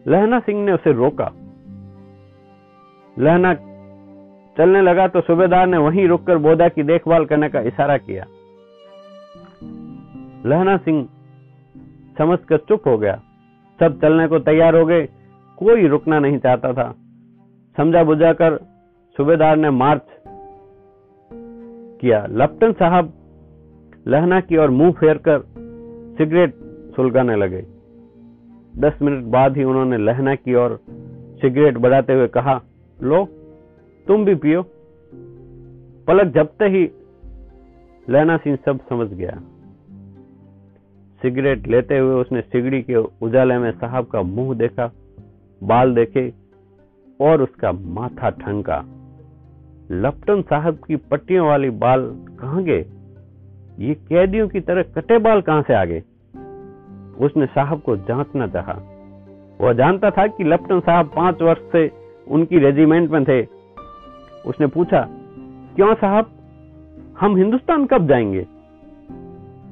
लहना 0.08 0.40
सिंह 0.40 0.66
ने 0.66 0.72
उसे 0.72 0.92
रोका। 0.92 1.32
लहना 3.20 3.54
चलने 4.58 4.82
लगा 4.82 5.08
तो 5.08 5.22
सूबेदार 5.22 5.68
ने 5.68 5.78
वहीं 5.78 6.08
रुककर 6.08 6.38
बोधा 6.38 6.68
की 6.68 6.84
देखभाल 6.84 7.26
करने 7.26 7.50
का 7.50 7.60
इशारा 7.60 7.98
किया। 7.98 8.26
लहना 10.50 10.78
सिंह 10.78 11.10
समझकर 12.18 12.58
चुप 12.58 12.88
हो 12.88 12.98
गया। 12.98 13.22
सब 13.80 14.02
चलने 14.02 14.28
को 14.28 14.40
तैयार 14.40 14.76
हो 14.76 14.86
गए। 14.86 15.10
कोई 15.58 15.88
रुकना 15.88 16.20
नहीं 16.20 16.38
चाहता 16.38 16.74
था। 16.74 16.96
समझा 17.78 18.04
बुझाकर 18.04 18.58
सूबेदार 19.18 19.58
ने 19.58 19.70
मार्च 19.70 20.02
किया। 22.02 22.26
लप्टन 22.30 22.72
साहब 22.72 23.14
लहना 24.08 24.40
की 24.42 24.58
ओर 24.58 24.70
मुँह 24.70 24.92
फेरकर 24.92 25.44
सिगरेट 26.18 26.56
सुलगाने 26.96 27.36
लगे। 27.36 27.66
दस 28.78 29.02
मिनट 29.02 29.24
बाद 29.24 29.58
ही 29.58 29.64
उन्होंने 29.64 29.98
लहना 29.98 30.36
की 30.36 30.56
ओर 30.56 30.80
सिगरेट 31.42 31.78
बढ़ाते 31.78 32.14
हुए 32.14 32.28
कहा, 32.28 32.62
लो, 33.04 33.26
तुम 34.08 34.26
भी 34.26 34.36
पियो। 34.36 34.66
पलक 36.08 36.34
झपते 36.34 36.66
ही 36.66 36.90
लहना 38.10 38.38
सिंह 38.38 38.58
सब 38.66 38.80
समझ 38.90 39.08
गया। 39.14 39.42
सिगरेट 41.22 41.68
लेते 41.68 41.98
हुए 41.98 42.16
उसने 42.16 42.42
सिगड़ी 42.42 42.82
के 42.82 42.96
उजाले 42.96 43.58
में 43.58 43.72
साहब 43.72 44.06
का 44.06 44.22
मुँह 44.22 44.58
देखा। 44.58 44.92
बाल 45.64 45.96
देखे 45.96 46.34
और 47.22 47.42
उसका 47.42 47.72
माथा 47.72 48.30
ठनका। 48.30 48.84
लपटन 49.92 50.42
साहब 50.42 50.80
की 50.88 50.96
पट्टियों 50.96 51.48
वाली 51.48 51.70
बाल 51.70 52.26
कहाँ 52.40 52.64
गए? 52.64 52.86
ये 53.80 53.94
कैदियों 53.94 54.48
की 54.48 54.60
तरह 54.60 54.84
कटे 54.84 55.18
बाल 55.18 55.42
कहाँ 55.42 55.62
से 55.62 55.74
आ 55.74 55.86
गए? 55.86 56.00
उसने 57.20 57.46
साहब 57.46 57.82
को 57.82 57.98
जांचना 57.98 58.48
चाहा। 58.48 58.82
वह 59.62 59.74
जानता 59.74 60.12
था 60.12 60.28
कि 60.28 60.44
लपटन 60.44 60.80
साहब 60.80 61.12
पाँच 61.16 61.42
वर्ष 61.42 61.72
से 61.72 61.92
उनकी 62.28 62.58
रेजिमेंट 62.58 63.12
में 63.12 63.24
थे। 63.24 63.48
उसने 64.46 64.68
पूछा, 64.68 65.08
क्यों 65.76 65.96
साहब? 65.96 66.32
हम 67.20 67.36
हिंदुस्तान 67.36 67.86
कब 67.86 68.08
जाएँगे? 68.08 68.48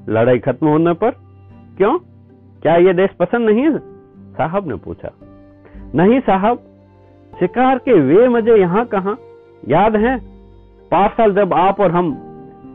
लड़ाई 0.09 0.39
खत्म 0.39 0.67
होने 0.67 0.93
पर? 0.93 1.11
क्यों? 1.77 1.99
क्या 2.61 2.75
यह 2.75 2.93
देश 2.93 3.09
पसंद 3.09 3.49
नहीं 3.49 3.61
है? 3.61 3.77
साहब 4.33 4.67
ने 4.67 4.75
पूछा। 4.75 5.11
नहीं 5.95 6.19
साहब, 6.19 6.57
शिकार 7.39 7.77
के 7.77 7.93
वे 7.93 8.27
मज़े 8.29 8.59
यहाँ 8.59 8.85
कहा? 8.85 9.15
याद 9.67 9.95
है, 9.95 10.17
पाँच 10.91 11.12
साल 11.12 11.33
जब 11.33 11.53
आप 11.53 11.79
और 11.79 11.91
हम 11.91 12.12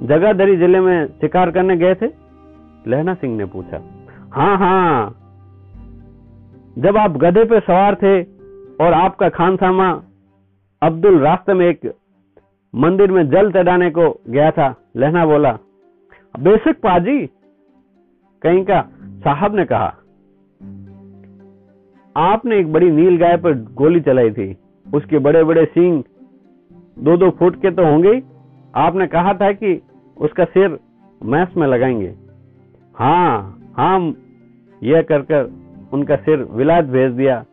जगाधरी 0.03 0.57
ज़िले 0.57 0.81
में 0.81 1.07
शिकार 1.07 1.51
करने 1.51 1.77
गए 1.77 1.95
थे? 1.95 2.07
लहना 2.87 3.15
सिंह 3.15 3.37
ने 3.37 3.45
पूछा। 3.45 3.81
हाँ 4.33 4.57
हाँ। 4.59 5.15
जब 6.79 6.97
आप 6.97 7.17
गधे 7.17 7.45
पे 7.45 7.61
सवार 7.61 7.95
थे 7.95 8.23
और 8.85 8.93
आपका 8.93 9.29
खानसामा 9.29 10.03
अब्दुल 10.83 11.19
रास्ते 11.19 11.55
में 11.55 11.67
एक 11.67 11.95
मंदिर 12.75 13.11
में 13.11 13.29
जल 13.31 13.51
चढ़ाने 13.53 13.91
को 13.91 14.21
गया 14.29 14.51
था, 14.51 14.75
लहना 14.97 15.27
बोला, 15.27 15.59
बेशक 16.41 16.81
पाजी, 16.83 17.27
कहीं 18.43 18.65
का 18.65 18.81
साहब 19.25 19.57
ने 19.57 19.65
कहा। 19.65 19.95
आपने 22.17 22.59
एक 22.59 22.73
बड़ी 22.73 22.91
नील 22.91 23.17
गाय 23.17 23.37
पर 23.37 23.55
गोली 23.75 24.01
चलाई 24.01 24.31
थी। 24.31 24.57
उसके 24.95 25.19
बड़े 25.19 25.45
बड़े 25.45 25.65
सींग 25.65 26.03
दो 26.99 27.17
दो 27.17 27.31
फुट 27.31 27.57
के 27.57 27.71
तो 27.71 27.85
होंगे 27.85 28.23
आपने 28.77 29.07
कहा 29.07 29.35
था 29.35 29.53
कि 29.53 29.83
उसका 30.17 30.45
सिर 30.45 30.79
मैस 31.25 31.49
में 31.57 31.67
लगाएँगे। 31.67 32.15
हाँ 32.95 33.59
हाँ 33.77 34.15
यह 34.83 35.03
कर 35.03 35.23
कर 35.23 35.51
उनका 35.93 36.17
सिर 36.17 36.43
विलायत 36.43 36.85
भेज 36.85 37.13
दिया। 37.13 37.45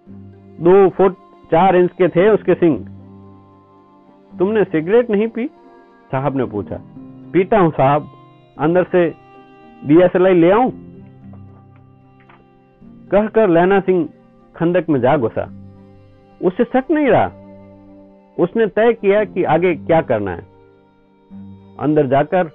दो 0.62 0.90
फुट 0.90 1.14
चार 1.52 1.76
इंच 1.76 1.92
के 1.92 2.08
थे 2.08 2.30
उसके 2.30 2.54
सिंग। 2.54 2.78
तुमने 4.40 4.64
सिगरेट 4.64 5.10
नहीं 5.10 5.28
पी? 5.28 5.48
साहब 6.12 6.38
ने 6.38 6.46
पूछा। 6.46 6.80
पीता 7.34 7.60
हूँ 7.60 7.72
साहब। 7.72 8.08
अंदर 8.60 8.84
से 8.84 9.10
दिया 9.86 10.34
ले 10.34 10.52
आऊँ? 10.52 10.72
कहकर 13.12 13.50
लहना 13.50 13.80
सिंह 13.80 14.10
खंदक 14.56 14.90
में 14.90 15.02
जा 15.02 15.18
घुसा। 15.18 15.52
उससे 16.44 16.64
शक 16.64 16.84
नहीं 16.92 17.08
रहा। 17.08 17.32
उसने 18.40 18.68
तय 18.68 18.94
किया 18.94 19.24
कि 19.24 19.44
आगे 19.44 19.76
क्या 19.76 20.02
करना 20.02 20.32
है। 20.32 20.42
अंदर 21.80 22.08
जाकर 22.08 22.50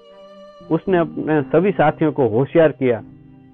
उसने 0.71 0.99
अपने 0.99 1.42
सभी 1.42 1.71
साथियों 1.71 2.12
को 2.12 2.28
होशियार 2.28 2.73
किया 2.73 3.02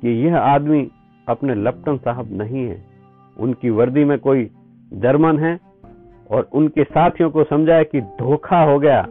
कि 0.02 0.26
यह 0.26 0.38
आदमी 0.38 0.90
अपने 1.28 1.54
लपटन 1.54 1.96
साहब 1.96 2.28
नहीं 2.32 2.68
है। 2.68 2.84
उनकी 3.40 3.70
वर्दी 3.70 4.04
में 4.04 4.18
कोई 4.18 4.50
जर्मन 4.92 5.38
है 5.38 5.58
और 6.30 6.48
उनके 6.52 6.84
साथियों 6.84 7.30
को 7.30 7.44
समझाया 7.44 7.82
कि 7.82 8.00
धोखा 8.00 8.62
हो 8.62 8.78
गया। 8.78 9.02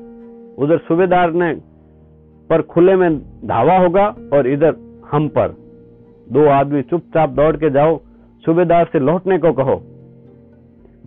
उधर 0.57 0.77
सूबेदार 0.77 1.31
ने 1.31 1.55
पर 2.49 2.61
खुले 2.61 2.95
में 2.95 3.19
धावा 3.47 3.77
होगा 3.77 4.15
और 4.33 4.47
इधर 4.47 4.75
हम 5.11 5.27
पर। 5.27 5.55
दो 6.31 6.47
आदमी 6.47 6.81
चुपचाप 6.81 7.29
दौड़ 7.29 7.57
के 7.57 7.69
जाओ। 7.69 7.99
सूबेदार 8.45 8.89
से 8.93 8.99
लौटने 8.99 9.37
को 9.37 9.51
कहो। 9.51 9.75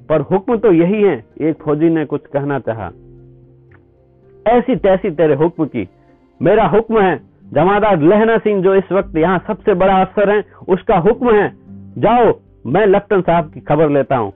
पर 0.09 0.21
हुक्म 0.21 0.57
तो 0.57 0.73
यही 0.73 1.03
है, 1.03 1.25
एक 1.41 1.63
फौजी 1.63 1.89
ने 1.91 2.05
कुछ 2.05 2.27
कहना 2.27 2.59
चाहा। 2.59 2.91
ऐसी 4.47 4.77
तैसी 4.77 5.11
तेरे 5.11 5.35
हुक्म 5.35 5.65
की। 5.65 5.89
मेरा 6.41 6.67
हुक्म 6.67 7.01
है, 7.01 7.21
जमादार 7.53 8.01
लहना 8.01 8.39
सिंह 8.39 8.63
जो 8.63 8.75
इस 8.75 8.93
वक्त 8.93 9.17
यहाँ 9.17 9.39
सबसे 9.47 9.75
बड़ा 9.75 10.01
अफसर 10.01 10.31
है, 10.31 10.45
उसका 10.69 10.97
हुक्म 10.99 11.35
है, 11.35 11.53
जाओ, 11.99 12.33
मैं 12.67 12.87
लप्टन 12.87 13.21
साहब 13.21 13.51
की 13.53 13.61
खबर 13.61 13.91
लेता 13.91 14.17
हूँ। 14.17 14.33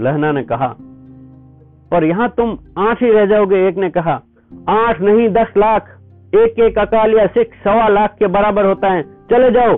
लहना 0.00 0.32
ने 0.32 0.42
कहा, 0.42 0.74
पर 1.90 2.04
यहाँ 2.04 2.28
तुम 2.36 2.58
आठ 2.78 3.02
ही 3.02 3.10
रह 3.10 3.26
जाओगे, 3.26 3.66
एक 3.68 3.76
ने 3.76 3.90
कहा, 3.90 4.20
आठ 4.68 5.00
नहीं, 5.00 5.28
दस 5.28 5.52
लाख 5.56 5.92
एक 6.34 6.58
एक 6.60 6.78
अकाल 6.78 7.14
या 7.14 7.26
सिख 7.26 7.54
सवा 7.64 7.88
लाख 7.88 8.16
के 8.18 8.26
बराबर 8.26 8.64
होता 8.64 8.88
है, 8.88 9.02
चले 9.02 9.50
जाओ। 9.50 9.76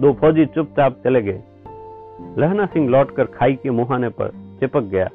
दो 0.00 0.12
फौजी 0.12 0.46
चुपचाप 0.46 0.96
चले 1.04 1.22
गए। 1.22 1.42
लहना 2.38 2.66
सिंह 2.66 2.88
लौटकर 2.88 3.24
खाई 3.24 3.54
के 3.54 3.70
मुहाने 3.70 4.08
पर 4.08 4.28
चिपक 4.60 4.82
गया। 4.82 5.08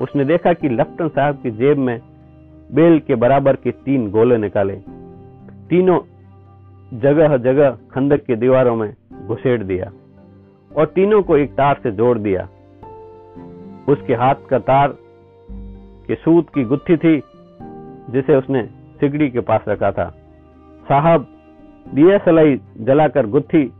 उसने 0.00 0.24
देखा 0.24 0.52
कि 0.52 0.68
लफ्टन 0.68 1.08
साहब 1.08 1.42
की 1.42 1.50
जेब 1.50 1.78
में 1.78 2.00
बेल 2.74 2.98
के 3.00 3.14
बराबर 3.14 3.56
के 3.56 3.70
तीन 3.70 4.10
गोले 4.10 4.36
निकाले। 4.36 4.76
तीनों 5.70 5.98
जगह 6.98 7.36
जगह 7.36 7.70
खंदक 7.70 8.24
की 8.24 8.34
दीवारों 8.34 8.76
में 8.76 8.94
घुसेड़ 9.26 9.62
दिया 9.62 9.92
और 10.76 10.86
तीनों 10.86 11.22
को 11.22 11.36
एक 11.36 11.52
तार 11.52 11.80
से 11.82 11.90
जोड़ 11.90 12.18
दिया। 12.18 12.48
उसके 13.88 14.14
हाथ 14.14 14.34
का 14.50 14.58
तार 14.58 14.96
के 16.06 16.14
सूत 16.14 16.48
की 16.54 16.64
गुत्थी 16.64 16.96
थी, 16.96 17.22
जिसे 18.10 18.36
उसने 18.36 18.62
सिगड़ी 19.00 19.30
के 19.30 19.40
पास 19.40 19.60
रखा 19.68 19.92
था। 19.92 20.08
साहब, 20.88 21.26
दिया 21.94 22.18
सलाई 22.18 22.60
जलाकर 22.80 23.26
गुत्थी 23.26 23.72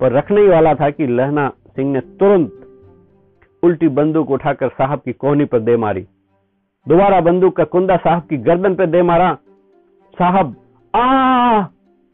पर 0.00 0.12
रखने 0.12 0.40
ही 0.40 0.48
वाला 0.48 0.74
था 0.74 0.90
कि 0.90 1.06
लहना 1.06 1.48
सिंह 1.48 1.92
ने 1.92 2.00
तुरंत 2.00 2.52
उल्टी 3.62 3.88
बंदूक 3.88 4.30
उठाकर 4.30 4.68
साहब 4.68 4.98
की 4.98 5.12
कोहनी 5.12 5.44
पर 5.44 5.60
दे 5.60 5.76
मारी। 5.76 6.06
दोबारा 6.88 7.20
बंदूक 7.20 7.56
का 7.56 7.64
कुंदा 7.64 7.96
साहब 7.96 8.22
की 8.22 8.36
गर्दन 8.36 8.74
पर 8.74 8.86
दे 8.86 9.02
मारा। 9.02 9.34
साहब, 10.18 10.56
आ, 10.94 11.62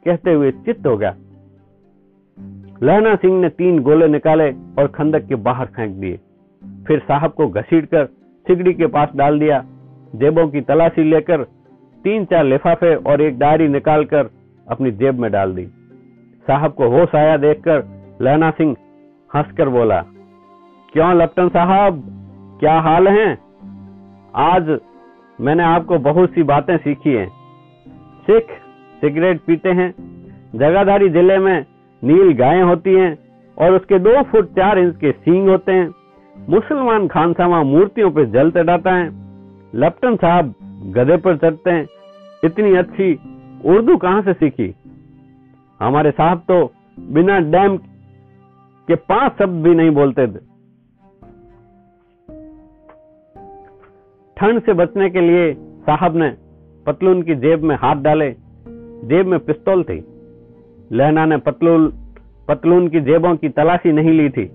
कहते 0.04 0.32
हुए 0.32 0.50
चित्त 0.50 0.86
हो 0.86 0.96
गया। 0.96 1.14
लहना 2.82 3.14
सिंह 3.14 3.40
ने 3.40 3.48
तीन 3.48 3.78
गोले 3.78 4.08
निकाले 4.08 4.50
और 4.50 4.86
खंदक 4.86 5.26
के 5.26 5.34
बाहर 5.34 5.66
फेंक 5.66 5.90
दिए। 5.90 6.20
फिर 6.86 6.98
साहब 6.98 7.30
को 7.30 7.48
घसीट 7.48 7.86
कर 7.86 8.06
सिगड़ी 8.46 8.74
के 8.74 8.86
पास 8.86 9.08
डाल 9.16 9.38
दिया। 9.38 9.64
जेबों 10.14 10.48
की 10.48 10.60
तलाशी 10.60 11.02
लेकर 11.02 11.42
तीन 12.04 12.24
चार 12.24 12.44
लिफाफे 12.44 12.94
और 12.94 13.20
एक 13.20 13.38
डायरी 13.38 13.68
निकालकर 13.68 14.30
अपनी 14.68 14.90
जेब 14.90 15.18
में 15.18 15.32
डाल 15.32 15.54
दी। 15.54 15.68
साहब 16.46 16.72
को 16.72 16.88
होश 16.90 17.14
आया 17.14 17.36
देखकर 17.36 17.84
लहना 18.22 18.50
सिंह 18.50 18.76
हंसकर 19.30 19.68
बोला, 19.68 20.00
क्यों 20.92 21.14
लप्टन 21.14 21.48
साहब? 21.48 22.02
क्या 22.60 22.74
हाल 22.80 23.08
है? 23.08 23.26
आज 24.34 24.78
मैंने 25.38 25.62
आपको 25.64 25.98
बहुत 26.00 26.30
सी 26.30 26.42
बातें 26.42 26.76
सीखी 26.76 27.12
हैं। 27.12 27.28
सिख 28.26 28.52
सिगरेट 29.02 29.40
पीते 29.40 29.68
हैं, 29.70 29.90
जगाधारी 30.54 31.08
ज़िले 31.08 31.38
में 31.38 31.64
नील 32.02 32.32
गायें 32.32 32.62
होती 32.62 32.94
हैं 32.94 33.16
और 33.56 33.72
उसके 33.72 33.98
दो 33.98 34.22
फुट 34.22 34.48
चार 34.50 34.78
इंच 34.78 34.96
के 34.96 35.12
सींग 35.12 35.48
होते 35.48 35.72
हैं। 35.72 35.90
मुसलमान 36.36 37.08
खानसामा 37.08 37.62
मूर्तियों 37.62 38.10
पर 38.10 38.24
जल 38.30 38.50
चढ़ाता 38.50 38.94
है। 38.94 39.06
लप्टन 39.74 40.16
साहब 40.16 40.54
गधे 40.96 41.16
पर 41.16 41.36
चढ़ते 41.36 41.70
हैं। 41.70 41.86
इतनी 42.44 42.76
अच्छी 42.76 43.12
उर्दू 43.66 43.96
कहाँ 43.96 44.22
से 44.22 44.32
सीखी? 44.32 44.74
हमारे 45.84 46.10
साहब 46.10 46.38
तो 46.38 46.72
बिना 47.00 47.38
डैम 47.40 47.76
के 48.88 48.94
पाँच 48.94 49.32
शब्द 49.38 49.62
भी 49.64 49.74
नहीं 49.74 49.90
बोलते 49.90 50.26
थे। 50.26 50.38
ठंड 54.36 54.62
से 54.62 54.72
बचने 54.72 55.10
के 55.10 55.20
लिए 55.20 55.54
साहब 55.54 56.16
ने 56.16 56.36
पतलून 56.86 57.22
की 57.22 57.34
जेब 57.34 57.62
में 57.62 57.76
हाथ 57.76 57.96
डाले। 57.96 58.30
जेब 59.04 59.26
में 59.26 59.38
पिस्तौल 59.40 59.82
थी। 59.82 60.04
लहना 60.92 61.26
ने 61.26 61.36
पतलून 61.36 61.92
पतलून 62.48 62.88
की 62.88 63.00
जेबों 63.00 63.36
की 63.36 63.48
तलाशी 63.48 63.92
नहीं 63.92 64.10
ली 64.10 64.28
थी। 64.30 64.50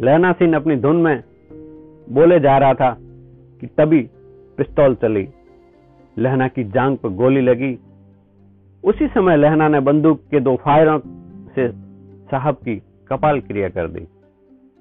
लहना 0.00 0.32
सिंह 0.32 0.56
अपनी 0.56 0.76
धुन 0.76 0.96
में 0.96 1.22
बोले 2.10 2.40
जा 2.40 2.58
रहा 2.58 2.74
था 2.74 2.96
कि 3.60 3.66
तभी 3.66 4.00
पिस्तौल 4.56 4.94
चली। 4.94 5.28
लहना 6.18 6.48
की 6.48 6.64
जांग 6.64 6.96
पर 6.96 7.08
गोली 7.08 7.40
लगी। 7.40 7.78
उसी 8.84 9.06
समय 9.08 9.36
लहना 9.36 9.68
ने 9.68 9.80
बंदूक 9.80 10.20
के 10.30 10.40
दो 10.40 10.56
फायरों 10.56 10.98
से 11.54 11.68
साहब 12.30 12.54
की 12.54 12.76
कपाल 13.08 13.40
क्रिया 13.40 13.68
कर 13.68 13.88
दी। 13.88 14.06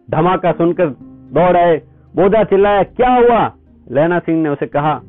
धमाका 0.10 0.52
सुनकर 0.52 0.86
दौड़ 1.34 1.58
आए। 1.58 1.82
बोधा 2.16 2.44
चिल्लाया, 2.44 2.84
क्या 2.84 3.14
हुआ? 3.16 3.52
लहना 3.92 4.20
सिंह 4.20 4.42
ने 4.44 4.50
उसे 4.50 4.66
कहा, 4.66 5.02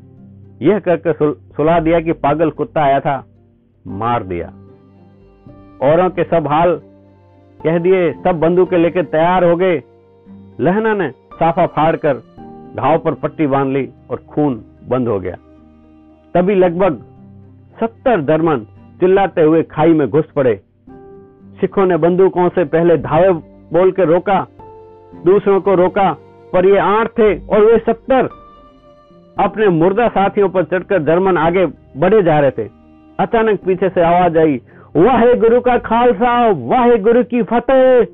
यह 0.63 0.79
कहकर 0.79 1.35
सुला 1.57 1.79
दिया 1.81 2.01
कि 2.01 2.13
पागल 2.13 2.51
कुत्ता 2.51 2.83
आया 2.83 3.01
था, 3.01 3.25
मार 3.87 4.23
दिया। 4.23 4.47
औरों 5.83 6.11
के 6.11 6.25
सब 6.25 6.47
हाल 6.47 6.81
कह 7.65 7.79
दिए, 7.79 8.13
सब 8.13 8.41
बंदूकें 8.41 8.79
लेकर 8.79 9.05
तैयार 9.05 9.45
हो 9.45 9.57
गए। 9.57 9.83
लहना 10.61 10.95
ने 10.95 11.11
साफा 11.11 11.67
फाड़कर 11.67 12.15
घाव 12.77 12.99
पर 12.99 13.15
पट्टी 13.15 13.47
बाँध 13.47 13.73
ली 13.73 13.89
और 14.11 14.17
खून 14.29 14.65
बंद 14.89 15.09
हो 15.09 15.21
गया। 15.21 15.37
तभी 16.35 16.55
लगभग 16.55 17.03
सत्तर 17.81 18.21
जर्मन 18.21 18.67
चिल्लाते 19.01 19.43
हुए 19.43 19.63
खाई 19.63 19.93
में 19.93 20.09
घुस 20.09 20.25
पड़े। 20.37 20.61
सिखों 21.61 21.87
ने 21.87 21.97
बंदूकों 21.97 22.49
से 22.49 22.65
पहले 22.65 22.97
धावे 22.97 23.33
बोल 23.73 23.93
के 23.93 24.05
रोका 24.05 24.47
दूसरों 25.25 25.61
को 25.61 25.75
रोका 25.75 26.13
पर 26.53 26.67
ये 26.67 26.79
आठ 26.79 27.09
थे 27.09 27.47
और 27.47 27.65
वे 27.65 27.79
सत्तर। 27.79 28.29
अपने 29.41 29.69
मुर्दा 29.69 30.09
साथियों 30.09 30.49
पर 30.49 30.65
चढ़कर 30.65 31.03
जर्मन 31.03 31.37
आगे 31.37 31.67
बढ़े 31.97 32.23
जा 32.23 32.39
रहे 32.41 32.51
थे। 32.51 32.69
अचानक 33.21 33.61
पीछे 33.61 33.89
से 33.89 34.01
आवाज़ 34.01 34.39
आई 34.39 34.61
वाहे 34.97 35.35
गुरु 35.35 35.61
का 35.61 35.79
खालसा 35.79 36.51
वाहे 36.51 36.99
गुरु 36.99 37.25
की 37.25 37.43
फतेह! 37.43 38.07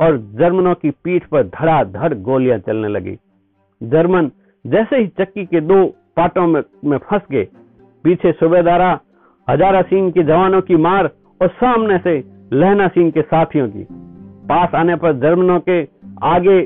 और 0.00 0.16
जर्मनों 0.34 0.74
की 0.74 0.90
पीठ 0.90 1.24
पर 1.24 1.42
धड़ाधड़ 1.42 2.14
गोलियाँ 2.14 2.58
चलने 2.58 2.88
लगी। 2.88 3.18
जर्मन 3.82 4.30
जैसे 4.66 4.96
ही 4.96 5.06
चक्की 5.06 5.44
के 5.44 5.60
दो 5.60 5.84
पाटों 6.16 6.46
में, 6.46 6.62
में 6.84 6.98
फंस 6.98 7.22
गए 7.32 7.48
पीछे 8.04 8.32
सुबेदारा 8.32 9.00
हजारा 9.50 9.82
सिंह 9.82 10.10
के 10.10 10.22
जवानों 10.22 10.60
की 10.60 10.76
मार 10.76 11.10
और 11.42 11.48
सामने 11.48 11.98
से 11.98 12.24
लहना 12.52 12.88
सिंह 12.88 13.10
के 13.10 13.22
साथियों 13.22 13.68
की। 13.68 13.86
पास 14.48 14.68
आने 14.74 14.96
पर 14.96 15.12
जर्मनों 15.12 15.60
के 15.60 15.88
आगे 16.22 16.60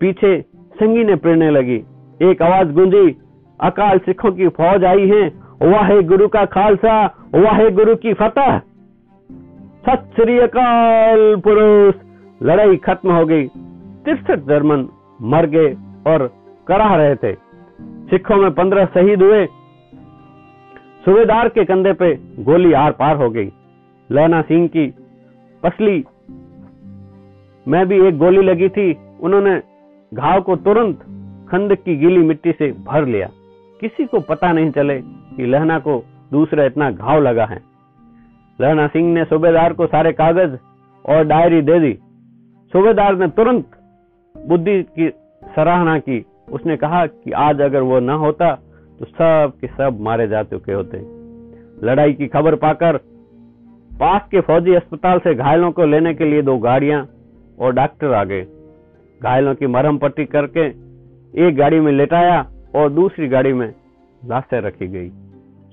पीछे 0.00 0.44
संगीने 0.56 1.16
प्रेरने 1.16 1.50
लगी। 1.50 1.84
एक 2.22 2.42
आवाज़ 2.42 2.72
गूंजी, 2.72 3.16
अकाल 3.60 3.98
सिखों 3.98 4.32
की 4.32 4.48
फौज 4.48 4.84
आई 4.84 5.08
है। 5.08 5.28
वाहे 5.62 6.02
गुरु 6.02 6.28
का 6.28 6.44
खालसा 6.44 7.06
वाहे 7.34 7.70
गुरु 7.70 7.96
की 7.96 8.12
फतह। 8.12 8.58
सत 9.86 10.10
श्री 10.16 10.38
अकाल 10.38 11.36
पुरुष, 11.36 11.94
लड़ाई 12.42 12.76
खत्म 12.76 13.10
हो 13.10 13.26
गई। 13.26 13.46
तिरसठ 14.04 14.38
जर्मन 14.38 14.88
मर 15.22 15.46
गए 15.46 15.76
और 16.06 16.34
कराह 16.68 16.96
रहे 16.96 17.14
थे। 17.14 17.32
सिखों 18.10 18.36
में 18.36 18.50
पंद्रह 18.50 18.84
शहीद 18.84 19.22
हुए। 19.22 19.48
सुबेदार 21.04 21.48
के 21.48 21.64
कंधे 21.64 21.92
पे 21.92 22.14
गोली 22.38 22.72
आर 22.72 22.92
पार 22.92 23.16
हो 23.16 23.30
गई। 23.30 23.52
लहना 24.12 24.42
सिंह 24.42 24.68
की 24.68 24.94
पसली। 25.62 26.04
में 27.68 27.86
भी 27.86 28.08
एक 28.08 28.18
गोली 28.18 28.42
लगी 28.42 28.68
थी, 28.68 28.96
उन्होंने 29.20 29.62
घाव 30.14 30.40
को 30.40 30.56
तुरंत 30.56 31.00
खंड 31.50 31.74
की 31.74 31.96
गीली 31.96 32.18
मिट्टी 32.18 32.52
से 32.52 32.72
भर 32.72 33.06
लिया। 33.06 33.28
किसी 33.80 34.04
को 34.04 34.20
पता 34.20 34.52
नहीं 34.52 34.70
चले 34.70 35.00
कि 35.00 35.46
लहना 35.46 35.78
को 35.78 36.04
दूसरा 36.32 36.64
इतना 36.64 36.90
घाव 36.90 37.22
लगा 37.22 37.44
है। 37.44 37.62
लहना 38.60 38.86
सिंह 38.86 39.14
ने 39.14 39.24
सूबेदार 39.24 39.72
को 39.72 39.86
सारे 39.86 40.12
कागज़ 40.12 40.56
और 41.06 41.24
डायरी 41.24 41.62
दे 41.62 41.80
दी। 41.80 41.98
सूबेदार 42.72 43.16
ने 43.16 43.28
तुरंत 43.28 43.64
बुद्धि 44.46 44.82
की 44.82 45.08
सराहना 45.56 45.98
की। 45.98 46.26
उसने 46.52 46.76
कहा 46.76 47.06
कि 47.06 47.30
आज 47.30 47.60
अगर 47.60 47.80
वो 47.80 48.00
न 48.00 48.10
होता 48.10 48.58
तो 49.00 49.06
सब 49.06 49.52
के 49.60 49.66
सब 49.66 49.98
मारे 50.00 50.26
जा 50.28 50.42
चुके 50.42 50.72
होते। 50.72 50.98
लड़ाई 51.86 52.12
की 52.12 52.26
खबर 52.26 52.54
पाकर 52.54 52.96
पास 53.90 54.26
के 54.30 54.40
फौजी 54.40 54.74
अस्पताल 54.74 55.18
से 55.18 55.34
घायलों 55.34 55.70
को 55.72 55.84
लेने 55.84 56.12
के 56.14 56.24
लिए 56.24 56.42
दो 56.42 56.56
गाड़ियाँ 56.58 57.06
और 57.58 57.72
डॉक्टर 57.74 58.12
आ 58.12 58.22
गए। 58.24 58.42
घायलों 59.20 59.54
की 59.54 59.66
मरहम 59.66 59.98
पट्टी 59.98 60.24
करके 60.26 60.66
एक 61.34 61.56
गाड़ी 61.56 61.80
में 61.80 61.90
लेटाया 61.92 62.40
और 62.74 62.90
दूसरी 62.90 63.28
गाड़ी 63.28 63.52
में 63.52 63.72
लाशें 64.22 64.60
रखी 64.60 64.86
गई। 64.88 65.08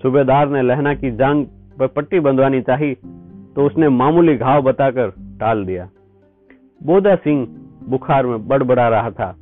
सूबेदार 0.03 0.49
ने 0.49 0.61
लहना 0.61 0.93
की 0.93 1.11
जांग 1.11 1.45
पर 1.79 1.87
पट्टी 1.87 2.19
बंधवानी 2.19 2.61
चाही 2.61 2.93
तो 3.55 3.65
उसने 3.65 3.89
मामूली 3.89 4.35
घाव 4.35 4.61
बताकर 4.61 5.13
टाल 5.39 5.65
दिया। 5.65 5.89
बोधा 6.81 7.15
सिंह 7.17 7.45
बुखार 7.89 8.25
में 8.25 8.47
बड़बड़ा 8.47 8.87
रहा 8.89 9.11
था। 9.11 9.35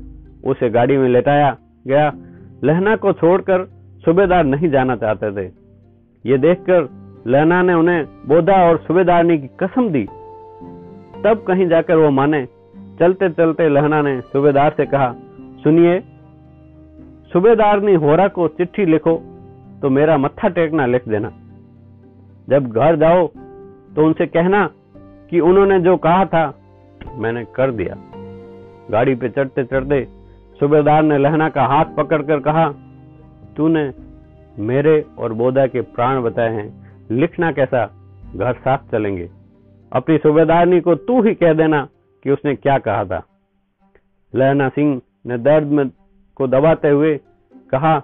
उसे 0.45 0.69
गाड़ी 0.69 0.97
में 0.97 1.07
लेटाया 1.09 1.55
गया। 1.87 2.11
लहना 2.63 2.95
को 2.95 3.11
छोड़कर 3.13 3.67
सूबेदार 4.05 4.43
नहीं 4.45 4.69
जाना 4.69 4.95
चाहते 4.95 5.31
थे। 5.31 5.45
ये 6.25 6.37
देखकर 6.39 6.89
लहना 7.27 7.61
ने 7.61 7.73
उन्हें 7.73 8.03
बोधा 8.27 8.55
और 8.63 8.77
सूबेदारनी 8.77 9.37
की 9.37 9.47
कसम 9.59 9.89
दी। 9.89 10.03
तब 11.23 11.43
कहीं 11.47 11.67
जाकर 11.67 11.95
वो 11.95 12.09
माने 12.11 12.45
चलते 12.99 13.29
चलते 13.31 13.67
लहना 13.69 14.01
ने 14.01 14.19
सूबेदार 14.23 14.73
से 14.77 14.85
कहा, 14.85 15.13
सुनिए 15.63 15.99
सूबेदार 17.33 17.81
ने 17.81 17.95
होरा 17.97 18.27
को 18.27 18.47
चिट्ठी 18.49 18.85
लिखो 18.85 19.15
तो 19.81 19.89
मेरा 19.89 20.17
मत्था 20.17 20.47
टेकना 20.49 20.85
लिख 20.85 21.07
देना। 21.09 21.31
जब 22.47 22.67
घर 22.67 22.95
जाओ 22.95 23.27
तो 23.95 24.05
उनसे 24.05 24.25
कहना 24.27 24.65
कि 25.31 25.39
उन्होंने 25.41 25.79
जो 25.79 25.95
कहा 25.97 26.25
था, 26.25 26.53
मैंने 27.17 27.43
कर 27.55 27.71
दिया। 27.73 27.95
गाड़ी 28.91 29.15
पे 29.15 29.29
चढ़ते 29.29 29.63
चढ़ते 29.63 30.03
सूबेदार 30.59 31.03
ने 31.03 31.17
लहना 31.17 31.49
का 31.49 31.65
हाथ 31.65 31.95
पकड़कर 31.97 32.39
कहा 32.41 32.65
तूने 33.57 33.93
मेरे 34.59 35.05
और 35.17 35.33
बोधा 35.33 35.67
के 35.67 35.81
प्राण 35.81 36.21
बताए 36.21 36.53
हैं। 36.53 36.91
लिखना 37.11 37.51
कैसा? 37.51 37.85
घर 38.35 38.53
साथ 38.53 38.77
चलेंगे। 38.91 39.29
अपनी 39.93 40.17
सूबेदारनी 40.17 40.81
को 40.81 40.95
तू 40.95 41.21
ही 41.21 41.33
कह 41.33 41.53
देना 41.53 41.87
कि 42.23 42.31
उसने 42.31 42.55
क्या 42.55 42.77
कहा 42.77 43.05
था। 43.05 43.23
लहना 44.35 44.69
सिंह 44.69 45.01
ने 45.25 45.37
दर्द 45.37 45.67
में 45.67 45.89
को 46.35 46.47
दबाते 46.47 46.89
हुए 46.89 47.19
कहा 47.71 47.99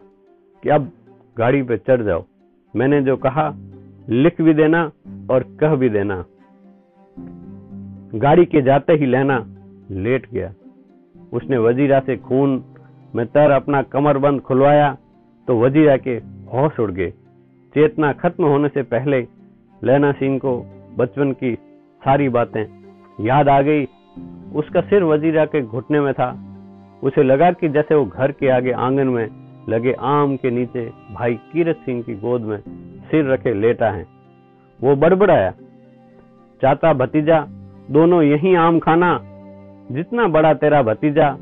कि 0.63 0.69
अब 0.69 0.91
गाड़ी 1.37 1.63
पे 1.63 1.77
चढ़ 1.77 2.01
जाओ। 2.01 2.23
मैंने 2.75 3.01
जो 3.01 3.17
कहा, 3.17 3.53
लिख 4.09 4.41
भी 4.41 4.53
देना 4.53 4.91
और 5.31 5.43
कह 5.59 5.75
भी 5.75 5.89
देना। 5.89 6.25
गाड़ी 8.15 8.45
के 8.45 8.61
जाते 8.61 8.93
ही 8.93 9.05
लहना 9.05 9.45
लेट 9.91 10.29
गया। 10.29 10.53
उसने 11.33 11.57
वजीरा 11.57 11.99
से 11.99 12.17
खून 12.17 12.63
में 13.15 13.27
तर 13.27 13.51
अपना 13.51 13.81
कमरबंद 13.81 14.41
खुलवाया 14.41 14.97
तो 15.47 15.60
वजीरा 15.60 15.97
के 15.97 16.12
होश 16.54 16.80
उड़ 16.80 16.91
गए। 16.91 17.12
चेतना 17.73 18.13
खत्म 18.13 18.45
होने 18.45 18.69
से 18.69 18.84
पहले 18.84 19.27
लहना 19.84 20.12
सिंह 20.12 20.39
को 20.39 20.65
बचपन 20.97 21.32
की 21.32 21.56
सारी 22.06 22.30
बातें 22.30 22.65
याद 23.21 23.49
आ 23.49 23.62
गई। 23.62 23.88
उसका 24.56 24.82
सिर 24.82 25.04
वजीरा 25.04 25.45
के 25.45 25.62
घुटने 25.62 26.01
में 26.01 26.13
था। 26.13 26.58
उसे 27.04 27.23
लगा 27.23 27.51
कि 27.51 27.69
जैसे 27.69 27.95
वो 27.95 28.06
घर 28.06 28.32
के 28.32 28.49
आगे 28.49 28.71
आँगन 28.71 29.08
में 29.08 29.30
लगे 29.69 29.93
आम 29.93 30.36
के 30.38 30.51
नीचे 30.51 30.91
भाई 31.13 31.34
कीरत 31.36 31.75
सिंह 31.75 32.04
की 32.04 32.13
गोद 32.13 32.41
में 32.41 32.58
सिर 33.12 33.25
रखे 33.25 33.54
लेटा 33.54 33.91
है। 33.91 34.08
वो 34.82 34.95
बड़बड़ाया। 34.95 35.51
चाचा 36.62 36.93
भतीजा, 36.93 37.47
दोनों 37.91 38.21
यही 38.21 38.56
आम 38.56 38.80
खाना। 38.80 39.19
जितना 39.91 40.27
बड़ा 40.27 40.54
तेरा 40.54 40.84
भतीजा, 40.84 41.38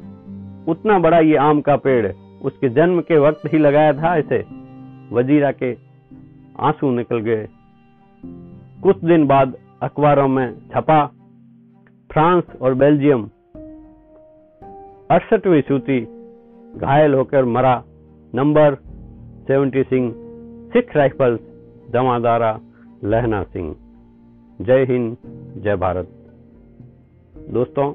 उतना 0.67 0.99
बड़ा 0.99 1.19
ये 1.19 1.35
आम 1.35 1.61
का 1.61 1.75
पेड़। 1.75 2.11
उसके 2.41 2.69
जन्म 2.69 3.01
के 3.01 3.17
वक्त 3.17 3.41
ही 3.53 3.57
लगाया 3.57 3.93
था, 3.93 4.15
इसे 4.15 4.45
वजीरा 5.11 5.51
के 5.51 5.77
आँसू 6.59 6.91
निकल 6.91 7.19
गए। 7.19 7.47
कुछ 8.83 8.97
दिन 9.05 9.27
बाद 9.27 9.57
अखबारों 9.81 10.27
में 10.27 10.55
छपा, 10.69 11.05
फ्रांस 12.11 12.43
और 12.61 12.73
बेल्जियम 12.73 13.29
अड़सठवीं 15.11 15.61
सूची 15.61 16.07
घायल 16.75 17.13
होकर 17.13 17.45
मरा। 17.45 17.83
Number 18.35 18.75
seventy 19.47 19.83
Singh, 19.83 20.13
Sikh 20.73 20.95
rifles, 20.97 21.39
जमादारा 21.91 22.59
Lahna 23.03 23.43
Singh. 23.43 23.75
जय 24.61 24.85
हिंद, 24.85 25.17
जय 25.57 25.75
भारत। 25.75 26.07
दोस्तों, 27.49 27.93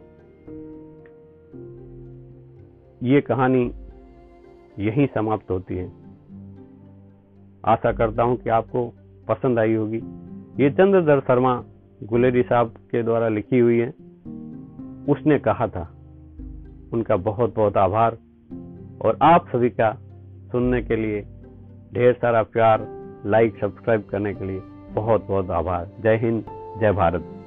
ये 3.03 3.21
कहानी 3.21 3.73
यहीं 4.79 5.07
समाप्त 5.07 5.51
होती 5.51 5.77
है। 5.77 5.93
आशा 7.67 7.93
करता 7.93 8.23
हूँ 8.23 8.37
कि 8.37 8.51
आपको 8.51 8.93
पसंद 9.29 9.59
आई 9.59 9.75
होगी। 9.75 10.03
ये 10.65 10.71
चंद्रधर 10.71 11.21
शर्मा 11.21 11.65
गुलेरी 12.03 12.43
साहब 12.43 12.69
के 12.91 13.03
द्वारा 13.03 13.29
लिखी 13.29 13.59
हुई 13.59 13.79
है। 13.79 13.89
उसने 15.09 15.39
कहा 15.39 15.67
था, 15.67 15.95
उनका 16.93 17.17
बहुत 17.17 17.55
बहुत 17.55 17.77
आभार 17.77 18.19
और 19.03 19.19
आप 19.23 19.49
सभी 19.49 19.71
का 19.71 19.99
सुनने 20.53 20.83
के 20.83 20.97
लिए 20.97 21.21
ढेर 21.95 22.13
सारा 22.13 22.43
प्यार, 22.43 22.87
लाइक, 23.27 23.59
सब्सक्राइब 23.61 24.03
करने 24.03 24.35
के 24.35 24.45
लिए 24.45 24.61
बहुत 24.93 25.27
बहुत 25.29 25.51
आभार। 25.51 25.91
जय 26.01 26.17
हिंद, 26.17 26.45
जय 26.81 26.93
भारत। 26.93 27.44